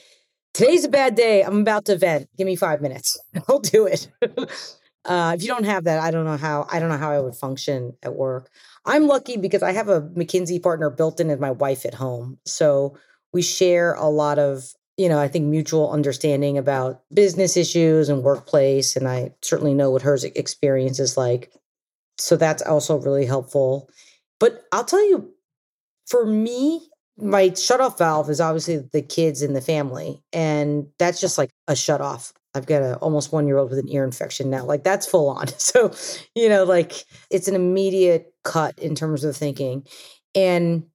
today's 0.53 0.85
a 0.85 0.89
bad 0.89 1.15
day. 1.15 1.43
I'm 1.43 1.61
about 1.61 1.85
to 1.85 1.97
vent. 1.97 2.29
Give 2.37 2.45
me 2.45 2.55
five 2.55 2.81
minutes. 2.81 3.17
I'll 3.49 3.59
do 3.59 3.87
it. 3.87 4.09
uh, 5.05 5.33
if 5.35 5.41
you 5.41 5.47
don't 5.47 5.65
have 5.65 5.85
that, 5.85 5.99
I 5.99 6.11
don't 6.11 6.25
know 6.25 6.37
how. 6.37 6.67
I 6.71 6.79
don't 6.79 6.89
know 6.89 6.97
how 6.97 7.11
I 7.11 7.19
would 7.19 7.35
function 7.35 7.93
at 8.03 8.15
work. 8.15 8.49
I'm 8.85 9.07
lucky 9.07 9.37
because 9.37 9.63
I 9.63 9.71
have 9.71 9.89
a 9.89 10.01
McKinsey 10.01 10.61
partner 10.61 10.89
built 10.89 11.19
in 11.19 11.29
as 11.29 11.39
my 11.39 11.51
wife 11.51 11.85
at 11.85 11.93
home, 11.93 12.37
so 12.45 12.97
we 13.33 13.41
share 13.41 13.93
a 13.93 14.07
lot 14.07 14.39
of 14.39 14.63
you 14.97 15.07
know, 15.07 15.19
I 15.19 15.27
think 15.27 15.45
mutual 15.45 15.91
understanding 15.91 16.57
about 16.57 17.03
business 17.13 17.55
issues 17.55 18.09
and 18.09 18.23
workplace. 18.23 18.95
And 18.95 19.07
I 19.07 19.33
certainly 19.43 19.75
know 19.75 19.91
what 19.91 20.01
her 20.01 20.17
experience 20.35 20.99
is 20.99 21.15
like. 21.15 21.53
So 22.17 22.35
that's 22.35 22.63
also 22.63 22.97
really 22.97 23.25
helpful. 23.25 23.89
But 24.39 24.63
I'll 24.71 24.83
tell 24.83 25.07
you, 25.07 25.31
for 26.07 26.25
me, 26.25 26.89
my 27.15 27.53
shut 27.53 27.79
off 27.79 27.99
valve 27.99 28.29
is 28.29 28.41
obviously 28.41 28.77
the 28.91 29.03
kids 29.03 29.43
in 29.43 29.53
the 29.53 29.61
family. 29.61 30.23
And 30.33 30.87
that's 30.97 31.21
just 31.21 31.37
like 31.37 31.51
a 31.67 31.75
shut 31.75 32.01
off. 32.01 32.33
I've 32.55 32.65
got 32.65 32.81
a 32.81 32.95
almost 32.97 33.31
one 33.31 33.47
year 33.47 33.57
old 33.57 33.69
with 33.69 33.79
an 33.79 33.89
ear 33.89 34.03
infection 34.03 34.49
now. 34.49 34.65
Like 34.65 34.83
that's 34.83 35.05
full 35.05 35.29
on. 35.29 35.47
So, 35.57 35.93
you 36.33 36.49
know, 36.49 36.63
like 36.63 37.05
it's 37.29 37.47
an 37.47 37.55
immediate 37.55 38.33
cut 38.43 38.79
in 38.79 38.95
terms 38.95 39.23
of 39.23 39.35
thinking. 39.35 39.85
And 40.33 40.85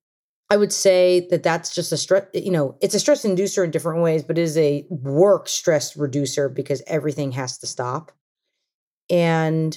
I 0.53 0.57
would 0.59 0.71
say 0.71 1.27
that 1.31 1.43
that's 1.43 1.75
just 1.75 1.93
a 1.93 1.97
stress, 1.97 2.27
you 2.35 2.51
know, 2.51 2.77
it's 2.83 2.95
a 2.95 3.01
stress 3.01 3.25
inducer 3.25 3.65
in 3.65 3.71
different 3.71 4.03
ways, 4.03 4.23
but 4.23 4.37
it 4.37 4.43
is 4.43 4.59
a 4.59 4.85
work 4.91 5.49
stress 5.49 5.97
reducer 5.97 6.51
because 6.51 6.83
everything 6.87 7.33
has 7.33 7.57
to 7.61 7.67
stop. 7.67 8.13
And 9.09 9.75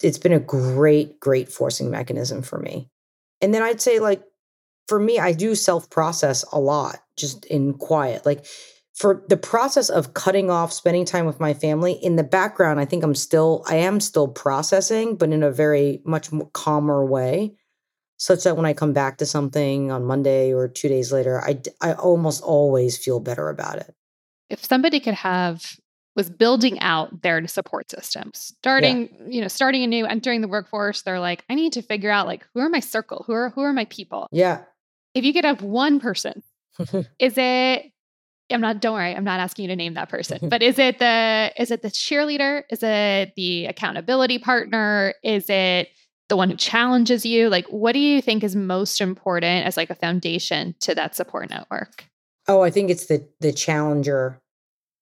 it's 0.00 0.18
been 0.18 0.32
a 0.32 0.38
great, 0.38 1.18
great 1.18 1.48
forcing 1.48 1.90
mechanism 1.90 2.42
for 2.42 2.60
me. 2.60 2.88
And 3.40 3.52
then 3.52 3.64
I'd 3.64 3.80
say, 3.80 3.98
like, 3.98 4.22
for 4.86 5.00
me, 5.00 5.18
I 5.18 5.32
do 5.32 5.56
self 5.56 5.90
process 5.90 6.44
a 6.52 6.60
lot 6.60 7.02
just 7.16 7.44
in 7.46 7.74
quiet. 7.74 8.24
Like, 8.24 8.46
for 8.94 9.24
the 9.28 9.36
process 9.36 9.88
of 9.88 10.14
cutting 10.14 10.50
off 10.50 10.72
spending 10.72 11.04
time 11.04 11.26
with 11.26 11.40
my 11.40 11.52
family 11.52 11.94
in 11.94 12.16
the 12.16 12.22
background 12.22 12.78
i 12.78 12.84
think 12.84 13.02
i'm 13.02 13.14
still 13.14 13.64
i 13.66 13.76
am 13.76 14.00
still 14.00 14.28
processing 14.28 15.16
but 15.16 15.30
in 15.30 15.42
a 15.42 15.50
very 15.50 16.02
much 16.04 16.28
calmer 16.52 17.02
way 17.02 17.56
such 18.22 18.44
that 18.44 18.56
when 18.56 18.66
i 18.66 18.72
come 18.72 18.92
back 18.92 19.18
to 19.18 19.26
something 19.26 19.90
on 19.90 20.04
monday 20.04 20.52
or 20.52 20.68
two 20.68 20.88
days 20.88 21.12
later 21.12 21.40
i 21.42 21.58
i 21.80 21.92
almost 21.94 22.42
always 22.42 22.96
feel 22.96 23.18
better 23.18 23.48
about 23.48 23.76
it 23.76 23.94
if 24.48 24.64
somebody 24.64 25.00
could 25.00 25.14
have 25.14 25.76
was 26.14 26.28
building 26.28 26.78
out 26.80 27.22
their 27.22 27.46
support 27.48 27.90
systems 27.90 28.54
starting 28.58 29.08
yeah. 29.08 29.26
you 29.28 29.40
know 29.40 29.48
starting 29.48 29.82
anew 29.82 30.06
entering 30.06 30.40
the 30.40 30.48
workforce 30.48 31.02
they're 31.02 31.20
like 31.20 31.44
i 31.50 31.54
need 31.54 31.72
to 31.72 31.82
figure 31.82 32.10
out 32.10 32.26
like 32.26 32.46
who 32.54 32.60
are 32.60 32.68
my 32.68 32.80
circle 32.80 33.24
who 33.26 33.32
are 33.32 33.50
who 33.50 33.62
are 33.62 33.72
my 33.72 33.86
people 33.86 34.28
yeah 34.30 34.62
if 35.14 35.24
you 35.24 35.32
could 35.32 35.44
have 35.44 35.62
one 35.62 35.98
person 35.98 36.42
is 37.18 37.36
it 37.36 37.92
I'm 38.50 38.60
not 38.60 38.80
don't 38.80 38.94
worry, 38.94 39.14
I'm 39.14 39.24
not 39.24 39.40
asking 39.40 39.64
you 39.64 39.68
to 39.68 39.76
name 39.76 39.94
that 39.94 40.10
person. 40.10 40.38
but 40.50 40.62
is 40.62 40.78
it 40.78 40.98
the 40.98 41.52
is 41.56 41.70
it 41.70 41.80
the 41.80 41.88
cheerleader? 41.88 42.64
Is 42.70 42.82
it 42.82 43.32
the 43.34 43.66
accountability 43.66 44.38
partner? 44.38 45.14
Is 45.22 45.48
it 45.48 45.88
the 46.32 46.36
one 46.36 46.48
who 46.48 46.56
challenges 46.56 47.26
you? 47.26 47.50
Like 47.50 47.66
what 47.66 47.92
do 47.92 47.98
you 47.98 48.22
think 48.22 48.42
is 48.42 48.56
most 48.56 49.02
important 49.02 49.66
as 49.66 49.76
like 49.76 49.90
a 49.90 49.94
foundation 49.94 50.74
to 50.80 50.94
that 50.94 51.14
support 51.14 51.50
network? 51.50 52.06
Oh, 52.48 52.62
I 52.62 52.70
think 52.70 52.88
it's 52.88 53.04
the 53.04 53.28
the 53.40 53.52
challenger 53.52 54.40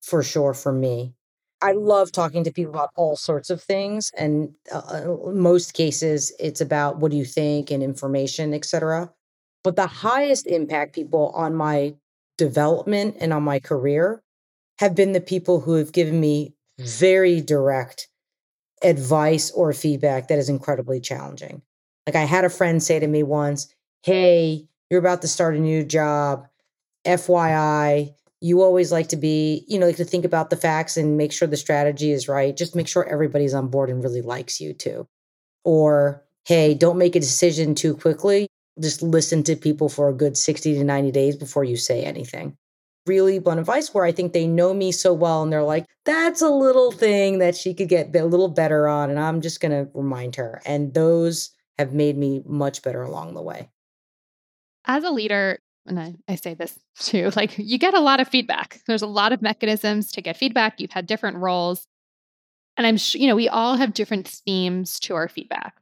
for 0.03 0.25
sure 0.25 0.55
for 0.55 0.73
me. 0.73 1.15
I 1.63 1.71
love 1.71 2.11
talking 2.11 2.43
to 2.43 2.53
people 2.53 2.73
about 2.73 2.91
all 2.97 3.15
sorts 3.15 3.49
of 3.49 3.63
things 3.63 4.11
and 4.19 4.53
uh, 4.73 4.79
uh 4.79 5.31
most 5.33 5.73
cases 5.73 6.35
it's 6.41 6.61
about 6.61 6.99
what 6.99 7.13
do 7.13 7.17
you 7.17 7.25
think 7.25 7.71
and 7.71 7.81
information, 7.81 8.53
etc. 8.53 9.13
But 9.63 9.77
the 9.77 9.87
highest 9.87 10.49
impact 10.49 10.97
people 10.97 11.29
on 11.29 11.55
my 11.55 11.95
development 12.39 13.19
and 13.21 13.33
on 13.33 13.45
my 13.45 13.61
career 13.61 14.21
have 14.81 14.97
been 14.97 15.13
the 15.13 15.21
people 15.21 15.61
who 15.61 15.75
have 15.75 15.93
given 15.93 16.19
me 16.19 16.55
very 16.81 17.41
direct 17.41 18.09
advice 18.83 19.51
or 19.51 19.73
feedback 19.73 20.29
that 20.29 20.39
is 20.39 20.49
incredibly 20.49 21.01
challenging. 21.01 21.63
Like 22.07 22.17
I 22.17 22.25
had 22.25 22.45
a 22.45 22.51
friend 22.51 22.83
say 22.83 22.99
to 22.99 23.07
me 23.07 23.23
once, 23.23 23.73
Hey, 24.03 24.67
you're 24.89 25.01
about 25.01 25.23
to 25.23 25.29
start 25.29 25.57
a 25.57 25.61
new 25.61 25.85
job. 25.85 26.47
FYI, 27.07 28.15
you 28.41 28.63
always 28.63 28.91
like 28.91 29.09
to 29.09 29.17
be, 29.17 29.65
you 29.69 29.79
know, 29.79 29.87
like 29.87 29.97
to 29.97 30.05
think 30.05 30.25
about 30.25 30.51
the 30.51 30.57
facts 30.57 30.97
and 30.97 31.17
make 31.17 31.33
sure 31.33 31.47
the 31.47 31.57
strategy 31.57 32.11
is 32.11 32.29
right. 32.29 32.57
Just 32.57 32.75
make 32.75 32.89
sure 32.89 33.07
everybody's 33.07 33.55
on 33.55 33.69
board 33.69 33.91
and 33.91 34.03
really 34.03 34.23
likes 34.23 34.61
you 34.61 34.73
too. 34.73 35.07
Or, 35.65 36.23
hey, 36.47 36.75
don't 36.75 36.99
make 36.99 37.17
a 37.17 37.21
decision 37.21 37.75
too 37.75 37.95
quickly 37.97 38.49
just 38.81 39.03
listen 39.03 39.43
to 39.45 39.57
people 39.57 39.89
for 39.89 40.09
a 40.09 40.15
good 40.15 40.37
60 40.37 40.75
to 40.75 40.85
90 40.85 41.11
days 41.11 41.37
before 41.37 41.65
you 41.65 41.77
say 41.77 42.03
anything. 42.03 42.57
Really 43.11 43.41
blunt 43.41 43.59
advice 43.59 43.93
where 43.93 44.05
I 44.05 44.13
think 44.13 44.33
they 44.33 44.47
know 44.47 44.73
me 44.73 44.93
so 44.93 45.13
well 45.13 45.43
and 45.43 45.53
they're 45.53 45.65
like, 45.65 45.85
that's 46.05 46.41
a 46.41 46.49
little 46.49 46.93
thing 46.93 47.41
that 47.41 47.57
she 47.57 47.75
could 47.75 47.89
get 47.89 48.15
a 48.15 48.25
little 48.25 48.47
better 48.47 48.87
on. 48.87 49.11
And 49.11 49.19
I'm 49.19 49.41
just 49.41 49.61
going 49.61 49.73
to 49.73 49.91
remind 49.95 50.37
her. 50.37 50.63
And 50.65 50.95
those 50.95 51.51
have 51.77 51.93
made 51.93 52.17
me 52.17 52.41
much 52.47 52.83
better 52.83 53.03
along 53.03 53.35
the 53.35 53.43
way. 53.43 53.69
As 54.85 55.03
a 55.03 55.11
leader, 55.11 55.59
and 55.87 55.99
I, 55.99 56.15
I, 56.29 56.37
say 56.37 56.55
this 56.55 56.79
too, 57.01 57.33
like 57.35 57.59
you 57.59 57.79
get 57.79 57.95
a 57.95 58.01
lot 58.01 58.21
of 58.21 58.29
feedback. 58.29 58.81
There's 58.87 59.03
a 59.03 59.09
lot 59.09 59.33
of 59.33 59.43
mechanisms 59.43 60.13
to 60.13 60.23
get 60.23 60.37
feedback. 60.37 60.79
You've 60.79 60.93
had 60.93 61.07
different 61.09 61.39
roles. 61.39 61.89
And 62.77 62.87
I'm 62.87 62.97
sure, 62.97 63.21
you 63.21 63.27
know, 63.27 63.35
we 63.35 63.49
all 63.49 63.75
have 63.75 63.93
different 63.93 64.29
themes 64.29 65.01
to 65.01 65.17
our 65.17 65.29
feedback. 65.29 65.81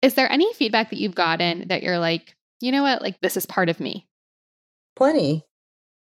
Is 0.00 0.14
there 0.14 0.30
any 0.30 0.54
feedback 0.54 0.90
that 0.90 1.00
you've 1.00 1.16
gotten 1.16 1.66
that 1.68 1.82
you're 1.82 1.98
like, 1.98 2.36
you 2.60 2.70
know 2.70 2.84
what, 2.84 3.02
like 3.02 3.20
this 3.20 3.36
is 3.36 3.46
part 3.46 3.68
of 3.68 3.80
me? 3.80 4.06
Plenty. 4.94 5.44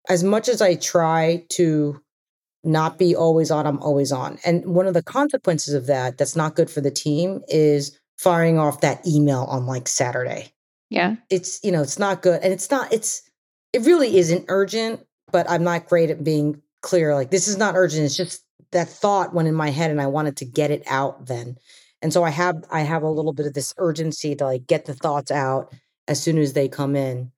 As 0.08 0.22
much 0.22 0.48
as 0.48 0.60
I 0.60 0.74
try 0.74 1.44
to 1.50 2.00
not 2.62 2.98
be 2.98 3.14
always 3.14 3.50
on, 3.50 3.66
I'm 3.66 3.78
always 3.80 4.12
on. 4.12 4.38
And 4.44 4.64
one 4.66 4.86
of 4.86 4.94
the 4.94 5.02
consequences 5.02 5.74
of 5.74 5.86
that 5.86 6.18
that's 6.18 6.36
not 6.36 6.56
good 6.56 6.70
for 6.70 6.80
the 6.80 6.90
team 6.90 7.42
is 7.48 7.98
firing 8.18 8.58
off 8.58 8.80
that 8.80 9.06
email 9.06 9.44
on 9.44 9.66
like 9.66 9.88
Saturday. 9.88 10.52
Yeah. 10.90 11.16
It's, 11.30 11.62
you 11.62 11.72
know, 11.72 11.82
it's 11.82 11.98
not 11.98 12.22
good. 12.22 12.42
And 12.42 12.52
it's 12.52 12.70
not, 12.70 12.92
it's, 12.92 13.22
it 13.72 13.82
really 13.82 14.16
isn't 14.16 14.46
urgent, 14.48 15.04
but 15.32 15.50
I'm 15.50 15.64
not 15.64 15.88
great 15.88 16.10
at 16.10 16.24
being 16.24 16.62
clear. 16.82 17.14
Like, 17.14 17.30
this 17.30 17.48
is 17.48 17.56
not 17.56 17.74
urgent. 17.76 18.04
It's 18.04 18.16
just 18.16 18.44
that 18.72 18.88
thought 18.88 19.34
went 19.34 19.48
in 19.48 19.54
my 19.54 19.70
head 19.70 19.90
and 19.90 20.00
I 20.00 20.06
wanted 20.06 20.36
to 20.38 20.44
get 20.44 20.70
it 20.70 20.82
out 20.86 21.26
then. 21.26 21.56
And 22.02 22.12
so 22.12 22.22
I 22.22 22.30
have 22.30 22.64
I 22.70 22.80
have 22.80 23.02
a 23.02 23.10
little 23.10 23.32
bit 23.32 23.46
of 23.46 23.54
this 23.54 23.72
urgency 23.78 24.34
to 24.34 24.44
like 24.44 24.66
get 24.66 24.84
the 24.84 24.94
thoughts 24.94 25.30
out 25.30 25.72
as 26.06 26.22
soon 26.22 26.36
as 26.36 26.52
they 26.52 26.68
come 26.68 26.96
in. 26.96 27.32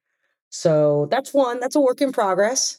So 0.57 1.07
that's 1.11 1.35
one, 1.35 1.61
that's 1.61 1.77
a 1.77 1.81
work 1.81 2.01
in 2.01 2.13
progress 2.13 2.79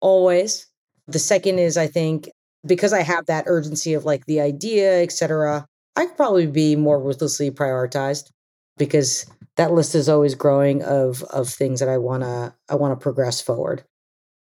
always. 0.00 0.66
The 1.08 1.18
second 1.18 1.58
is 1.58 1.76
I 1.76 1.86
think 1.86 2.30
because 2.66 2.94
I 2.94 3.02
have 3.02 3.26
that 3.26 3.44
urgency 3.46 3.92
of 3.92 4.06
like 4.06 4.24
the 4.24 4.40
idea, 4.40 5.02
etc. 5.02 5.66
I 5.94 6.06
could 6.06 6.16
probably 6.16 6.46
be 6.46 6.74
more 6.74 6.98
ruthlessly 6.98 7.50
prioritized 7.50 8.30
because 8.78 9.26
that 9.56 9.72
list 9.72 9.94
is 9.94 10.08
always 10.08 10.34
growing 10.34 10.82
of 10.82 11.22
of 11.24 11.48
things 11.48 11.80
that 11.80 11.88
I 11.90 11.98
want 11.98 12.22
to 12.22 12.54
I 12.70 12.76
want 12.76 12.98
to 12.98 13.02
progress 13.02 13.42
forward. 13.42 13.84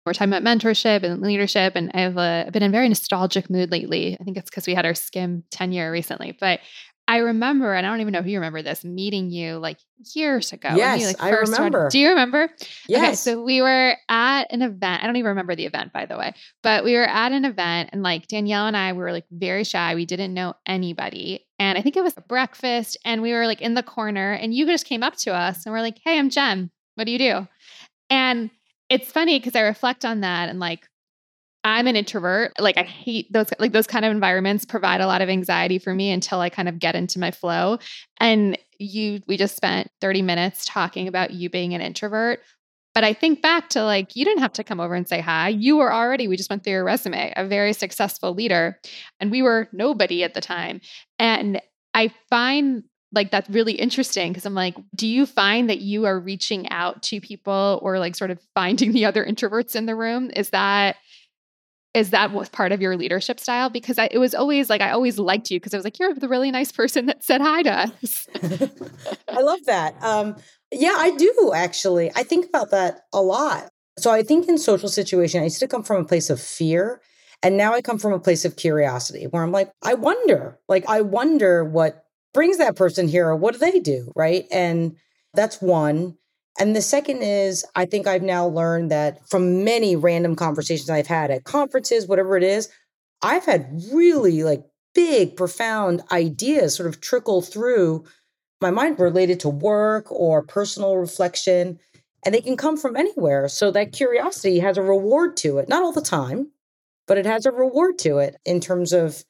We're 0.04 0.14
talking 0.14 0.32
about 0.32 0.42
mentorship 0.42 1.04
and 1.04 1.22
leadership, 1.22 1.74
and 1.76 1.92
I've 1.94 2.18
uh, 2.18 2.50
been 2.50 2.64
in 2.64 2.70
a 2.70 2.72
very 2.72 2.88
nostalgic 2.88 3.48
mood 3.48 3.70
lately. 3.70 4.16
I 4.20 4.24
think 4.24 4.36
it's 4.36 4.50
because 4.50 4.66
we 4.66 4.74
had 4.74 4.84
our 4.84 4.94
Skimm 4.94 5.44
tenure 5.52 5.92
recently, 5.92 6.36
but 6.40 6.58
I 7.08 7.18
remember, 7.18 7.74
and 7.74 7.84
I 7.84 7.90
don't 7.90 8.00
even 8.00 8.12
know 8.12 8.20
if 8.20 8.26
you 8.26 8.38
remember 8.38 8.62
this, 8.62 8.84
meeting 8.84 9.30
you 9.30 9.58
like 9.58 9.78
years 10.14 10.52
ago. 10.52 10.74
Yes, 10.74 11.00
you, 11.00 11.06
like, 11.08 11.22
I 11.22 11.30
remember. 11.30 11.78
Started. 11.78 11.90
Do 11.90 11.98
you 11.98 12.08
remember? 12.10 12.48
Yes. 12.88 13.02
Okay, 13.02 13.14
so 13.16 13.42
we 13.42 13.60
were 13.60 13.96
at 14.08 14.44
an 14.52 14.62
event. 14.62 15.02
I 15.02 15.06
don't 15.06 15.16
even 15.16 15.30
remember 15.30 15.54
the 15.54 15.66
event, 15.66 15.92
by 15.92 16.06
the 16.06 16.16
way, 16.16 16.32
but 16.62 16.84
we 16.84 16.94
were 16.94 17.08
at 17.08 17.32
an 17.32 17.44
event, 17.44 17.90
and 17.92 18.02
like 18.02 18.28
Danielle 18.28 18.66
and 18.66 18.76
I 18.76 18.92
we 18.92 18.98
were 18.98 19.12
like 19.12 19.26
very 19.30 19.64
shy. 19.64 19.94
We 19.94 20.06
didn't 20.06 20.32
know 20.32 20.54
anybody, 20.64 21.46
and 21.58 21.76
I 21.76 21.82
think 21.82 21.96
it 21.96 22.04
was 22.04 22.16
a 22.16 22.22
breakfast, 22.22 22.96
and 23.04 23.20
we 23.20 23.32
were 23.32 23.46
like 23.46 23.60
in 23.60 23.74
the 23.74 23.82
corner, 23.82 24.32
and 24.32 24.54
you 24.54 24.64
just 24.64 24.86
came 24.86 25.02
up 25.02 25.16
to 25.18 25.34
us, 25.34 25.66
and 25.66 25.72
we're 25.74 25.82
like, 25.82 25.98
"Hey, 26.04 26.18
I'm 26.18 26.30
Jen. 26.30 26.70
What 26.94 27.04
do 27.04 27.12
you 27.12 27.18
do?" 27.18 27.48
And 28.10 28.50
it's 28.88 29.10
funny 29.10 29.38
because 29.38 29.56
I 29.56 29.62
reflect 29.62 30.04
on 30.04 30.20
that 30.20 30.48
and 30.48 30.60
like 30.60 30.88
I'm 31.64 31.86
an 31.86 31.96
introvert. 31.96 32.52
Like 32.58 32.76
I 32.76 32.82
hate 32.82 33.32
those 33.32 33.48
like 33.58 33.72
those 33.72 33.86
kind 33.86 34.04
of 34.04 34.10
environments 34.10 34.64
provide 34.64 35.00
a 35.00 35.06
lot 35.06 35.22
of 35.22 35.28
anxiety 35.28 35.78
for 35.78 35.94
me 35.94 36.10
until 36.10 36.40
I 36.40 36.48
kind 36.48 36.68
of 36.68 36.78
get 36.78 36.96
into 36.96 37.18
my 37.18 37.30
flow. 37.30 37.78
And 38.18 38.58
you 38.78 39.20
we 39.28 39.36
just 39.36 39.56
spent 39.56 39.88
30 40.00 40.22
minutes 40.22 40.64
talking 40.64 41.06
about 41.06 41.30
you 41.30 41.48
being 41.48 41.74
an 41.74 41.80
introvert. 41.80 42.40
But 42.94 43.04
I 43.04 43.14
think 43.14 43.42
back 43.42 43.70
to 43.70 43.84
like 43.84 44.16
you 44.16 44.24
didn't 44.24 44.42
have 44.42 44.52
to 44.54 44.64
come 44.64 44.80
over 44.80 44.94
and 44.94 45.08
say 45.08 45.20
hi. 45.20 45.48
You 45.48 45.76
were 45.76 45.92
already 45.92 46.26
we 46.26 46.36
just 46.36 46.50
went 46.50 46.64
through 46.64 46.74
your 46.74 46.84
resume, 46.84 47.32
a 47.36 47.46
very 47.46 47.72
successful 47.72 48.34
leader, 48.34 48.78
and 49.20 49.30
we 49.30 49.42
were 49.42 49.68
nobody 49.72 50.24
at 50.24 50.34
the 50.34 50.40
time. 50.40 50.80
And 51.18 51.60
I 51.94 52.12
find 52.28 52.82
like 53.12 53.30
that's 53.30 53.48
really 53.50 53.74
interesting 53.74 54.32
because 54.32 54.46
I'm 54.46 54.54
like, 54.54 54.74
do 54.94 55.06
you 55.06 55.26
find 55.26 55.70
that 55.70 55.80
you 55.80 56.06
are 56.06 56.18
reaching 56.18 56.68
out 56.70 57.02
to 57.04 57.20
people 57.20 57.78
or 57.82 57.98
like 57.98 58.16
sort 58.16 58.30
of 58.30 58.40
finding 58.54 58.92
the 58.92 59.04
other 59.04 59.24
introverts 59.24 59.76
in 59.76 59.86
the 59.86 59.94
room? 59.94 60.30
Is 60.34 60.50
that 60.50 60.96
is 61.94 62.10
that 62.10 62.32
was 62.32 62.48
part 62.48 62.72
of 62.72 62.80
your 62.80 62.96
leadership 62.96 63.38
style? 63.38 63.68
Because 63.68 63.98
I, 63.98 64.08
it 64.10 64.18
was 64.18 64.34
always 64.34 64.70
like 64.70 64.80
I 64.80 64.90
always 64.90 65.18
liked 65.18 65.50
you 65.50 65.58
because 65.60 65.74
I 65.74 65.76
was 65.76 65.84
like, 65.84 65.98
you're 65.98 66.14
the 66.14 66.28
really 66.28 66.50
nice 66.50 66.72
person 66.72 67.06
that 67.06 67.22
said 67.22 67.40
hi 67.40 67.62
to 67.62 67.70
us. 67.70 68.26
I 69.28 69.40
love 69.40 69.64
that. 69.66 69.94
Um, 70.02 70.36
yeah, 70.70 70.94
I 70.96 71.14
do 71.16 71.52
actually. 71.54 72.10
I 72.16 72.22
think 72.22 72.46
about 72.46 72.70
that 72.70 73.02
a 73.12 73.20
lot. 73.20 73.68
So 73.98 74.10
I 74.10 74.22
think 74.22 74.48
in 74.48 74.56
social 74.56 74.88
situation, 74.88 75.40
I 75.40 75.44
used 75.44 75.60
to 75.60 75.68
come 75.68 75.82
from 75.82 76.02
a 76.02 76.04
place 76.04 76.30
of 76.30 76.40
fear. 76.40 77.02
And 77.42 77.56
now 77.56 77.74
I 77.74 77.82
come 77.82 77.98
from 77.98 78.12
a 78.12 78.20
place 78.20 78.44
of 78.44 78.56
curiosity 78.56 79.24
where 79.24 79.42
I'm 79.42 79.52
like, 79.52 79.70
I 79.82 79.94
wonder, 79.94 80.60
like, 80.68 80.88
I 80.88 81.00
wonder 81.00 81.64
what 81.64 82.02
brings 82.32 82.58
that 82.58 82.76
person 82.76 83.08
here 83.08 83.28
or 83.28 83.36
what 83.36 83.54
do 83.54 83.58
they 83.58 83.80
do 83.80 84.10
right 84.16 84.46
and 84.50 84.96
that's 85.34 85.60
one 85.60 86.16
And 86.58 86.76
the 86.76 86.82
second 86.82 87.22
is, 87.22 87.64
I 87.74 87.86
think 87.86 88.06
I've 88.06 88.22
now 88.22 88.46
learned 88.46 88.90
that 88.90 89.26
from 89.28 89.64
many 89.64 89.96
random 89.96 90.36
conversations 90.36 90.90
I've 90.90 91.06
had 91.06 91.30
at 91.30 91.44
conferences, 91.44 92.06
whatever 92.06 92.36
it 92.36 92.42
is, 92.42 92.68
I've 93.22 93.44
had 93.44 93.80
really 93.92 94.42
like 94.42 94.62
big, 94.94 95.36
profound 95.36 96.02
ideas 96.12 96.74
sort 96.74 96.88
of 96.88 97.00
trickle 97.00 97.40
through 97.40 98.04
my 98.60 98.70
mind 98.70 98.98
related 98.98 99.40
to 99.40 99.48
work 99.48 100.10
or 100.12 100.42
personal 100.42 100.96
reflection. 100.96 101.78
And 102.24 102.34
they 102.34 102.40
can 102.40 102.56
come 102.56 102.76
from 102.76 102.96
anywhere. 102.96 103.48
So 103.48 103.70
that 103.70 103.92
curiosity 103.92 104.60
has 104.60 104.76
a 104.76 104.82
reward 104.82 105.36
to 105.38 105.58
it. 105.58 105.68
Not 105.68 105.82
all 105.82 105.92
the 105.92 106.00
time, 106.00 106.52
but 107.08 107.18
it 107.18 107.26
has 107.26 107.46
a 107.46 107.52
reward 107.52 107.98
to 108.00 108.18
it 108.18 108.36
in 108.44 108.60
terms 108.60 108.92
of 108.92 109.24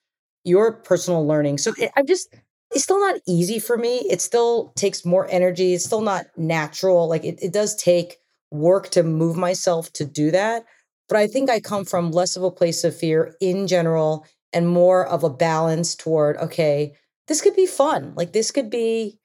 your 0.44 0.72
personal 0.72 1.26
learning. 1.26 1.58
So 1.58 1.72
eh, 1.80 1.88
I'm 1.96 2.06
just, 2.06 2.34
it's 2.72 2.84
still 2.84 3.00
not 3.00 3.20
easy 3.26 3.58
for 3.58 3.76
me. 3.76 3.98
It 4.10 4.20
still 4.20 4.72
takes 4.76 5.04
more 5.04 5.26
energy. 5.30 5.74
It's 5.74 5.84
still 5.84 6.00
not 6.00 6.26
natural. 6.36 7.08
Like 7.08 7.24
it, 7.24 7.38
it 7.42 7.52
does 7.52 7.74
take 7.76 8.18
work 8.50 8.90
to 8.90 9.02
move 9.02 9.36
myself 9.36 9.92
to 9.94 10.04
do 10.04 10.30
that. 10.30 10.64
But 11.08 11.18
I 11.18 11.26
think 11.26 11.50
I 11.50 11.60
come 11.60 11.84
from 11.84 12.10
less 12.10 12.36
of 12.36 12.42
a 12.42 12.50
place 12.50 12.84
of 12.84 12.96
fear 12.96 13.36
in 13.40 13.66
general 13.66 14.26
and 14.52 14.68
more 14.68 15.06
of 15.06 15.24
a 15.24 15.30
balance 15.30 15.94
toward, 15.94 16.36
okay, 16.38 16.94
this 17.28 17.40
could 17.40 17.56
be 17.56 17.66
fun. 17.66 18.14
Like 18.16 18.32
this 18.32 18.50
could 18.50 18.70
be, 18.70 19.18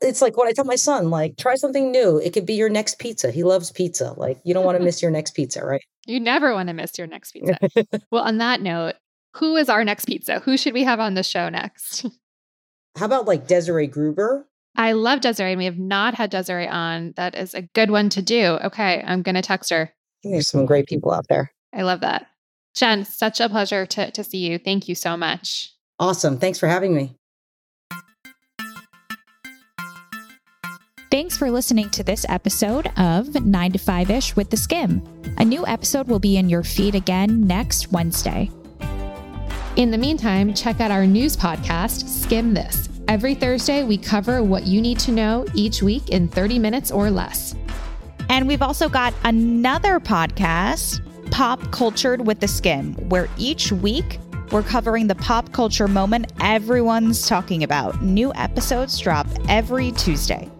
it's 0.00 0.22
like 0.22 0.36
what 0.36 0.48
I 0.48 0.52
tell 0.52 0.64
my 0.64 0.76
son, 0.76 1.10
like 1.10 1.36
try 1.36 1.54
something 1.54 1.92
new. 1.92 2.18
It 2.18 2.32
could 2.32 2.46
be 2.46 2.54
your 2.54 2.68
next 2.68 2.98
pizza. 2.98 3.30
He 3.30 3.44
loves 3.44 3.70
pizza. 3.70 4.14
Like 4.16 4.38
you 4.44 4.54
don't 4.54 4.64
want 4.64 4.78
to 4.78 4.84
miss 4.84 5.02
your 5.02 5.10
next 5.10 5.32
pizza, 5.32 5.64
right? 5.64 5.82
You 6.04 6.18
never 6.18 6.52
want 6.52 6.68
to 6.68 6.72
miss 6.72 6.98
your 6.98 7.06
next 7.06 7.30
pizza. 7.30 7.56
well, 8.10 8.24
on 8.24 8.38
that 8.38 8.60
note, 8.60 8.96
who 9.36 9.54
is 9.54 9.68
our 9.68 9.84
next 9.84 10.06
pizza? 10.06 10.40
Who 10.40 10.56
should 10.56 10.74
we 10.74 10.82
have 10.82 10.98
on 10.98 11.14
the 11.14 11.22
show 11.22 11.48
next? 11.48 12.06
How 12.96 13.06
about 13.06 13.26
like 13.26 13.46
Desiree 13.46 13.86
Gruber? 13.86 14.46
I 14.76 14.92
love 14.92 15.20
Desiree. 15.20 15.52
and 15.52 15.58
We 15.58 15.64
have 15.66 15.78
not 15.78 16.14
had 16.14 16.30
Desiree 16.30 16.68
on. 16.68 17.12
That 17.16 17.34
is 17.34 17.54
a 17.54 17.62
good 17.62 17.90
one 17.90 18.08
to 18.10 18.22
do. 18.22 18.58
Okay, 18.64 19.02
I'm 19.06 19.22
going 19.22 19.34
to 19.34 19.42
text 19.42 19.70
her. 19.70 19.92
there's 20.24 20.48
some 20.48 20.66
great 20.66 20.86
people 20.86 21.12
out 21.12 21.26
there. 21.28 21.52
I 21.74 21.82
love 21.82 22.00
that. 22.00 22.26
Jen, 22.74 23.04
such 23.04 23.40
a 23.40 23.48
pleasure 23.48 23.84
to, 23.86 24.10
to 24.10 24.24
see 24.24 24.38
you. 24.38 24.58
Thank 24.58 24.88
you 24.88 24.94
so 24.94 25.16
much. 25.16 25.72
Awesome. 25.98 26.38
Thanks 26.38 26.58
for 26.58 26.68
having 26.68 26.94
me. 26.94 27.16
Thanks 31.10 31.36
for 31.36 31.50
listening 31.50 31.90
to 31.90 32.02
this 32.02 32.24
episode 32.30 32.90
of 32.96 33.44
9 33.44 33.72
to 33.72 33.78
5 33.78 34.10
ish 34.10 34.34
with 34.34 34.48
the 34.48 34.56
Skimm. 34.56 35.06
A 35.38 35.44
new 35.44 35.66
episode 35.66 36.08
will 36.08 36.18
be 36.18 36.38
in 36.38 36.48
your 36.48 36.62
feed 36.62 36.94
again 36.94 37.46
next 37.46 37.92
Wednesday. 37.92 38.50
In 39.76 39.90
the 39.90 39.96
meantime, 39.96 40.52
check 40.52 40.80
out 40.80 40.90
our 40.90 41.06
news 41.06 41.34
podcast, 41.34 42.04
Skimm 42.04 42.54
This. 42.54 42.90
Every 43.08 43.34
Thursday, 43.34 43.84
we 43.84 43.96
cover 43.96 44.42
what 44.42 44.66
you 44.66 44.82
need 44.82 44.98
to 44.98 45.12
know 45.12 45.46
each 45.54 45.82
week 45.82 46.10
in 46.10 46.28
30 46.28 46.58
minutes 46.58 46.90
or 46.90 47.10
less. 47.10 47.54
And 48.28 48.46
we've 48.46 48.60
also 48.60 48.90
got 48.90 49.14
another 49.24 49.98
podcast, 49.98 51.00
Pop 51.30 51.72
Cultured 51.72 52.26
with 52.26 52.38
the 52.40 52.46
Skimm, 52.46 52.98
where 53.06 53.30
each 53.38 53.72
week 53.72 54.18
we're 54.50 54.62
covering 54.62 55.06
the 55.06 55.14
pop 55.14 55.52
culture 55.52 55.88
moment 55.88 56.30
everyone's 56.38 57.26
talking 57.26 57.62
about. 57.62 58.02
New 58.02 58.30
episodes 58.34 58.98
drop 58.98 59.26
every 59.48 59.92
Tuesday. 59.92 60.50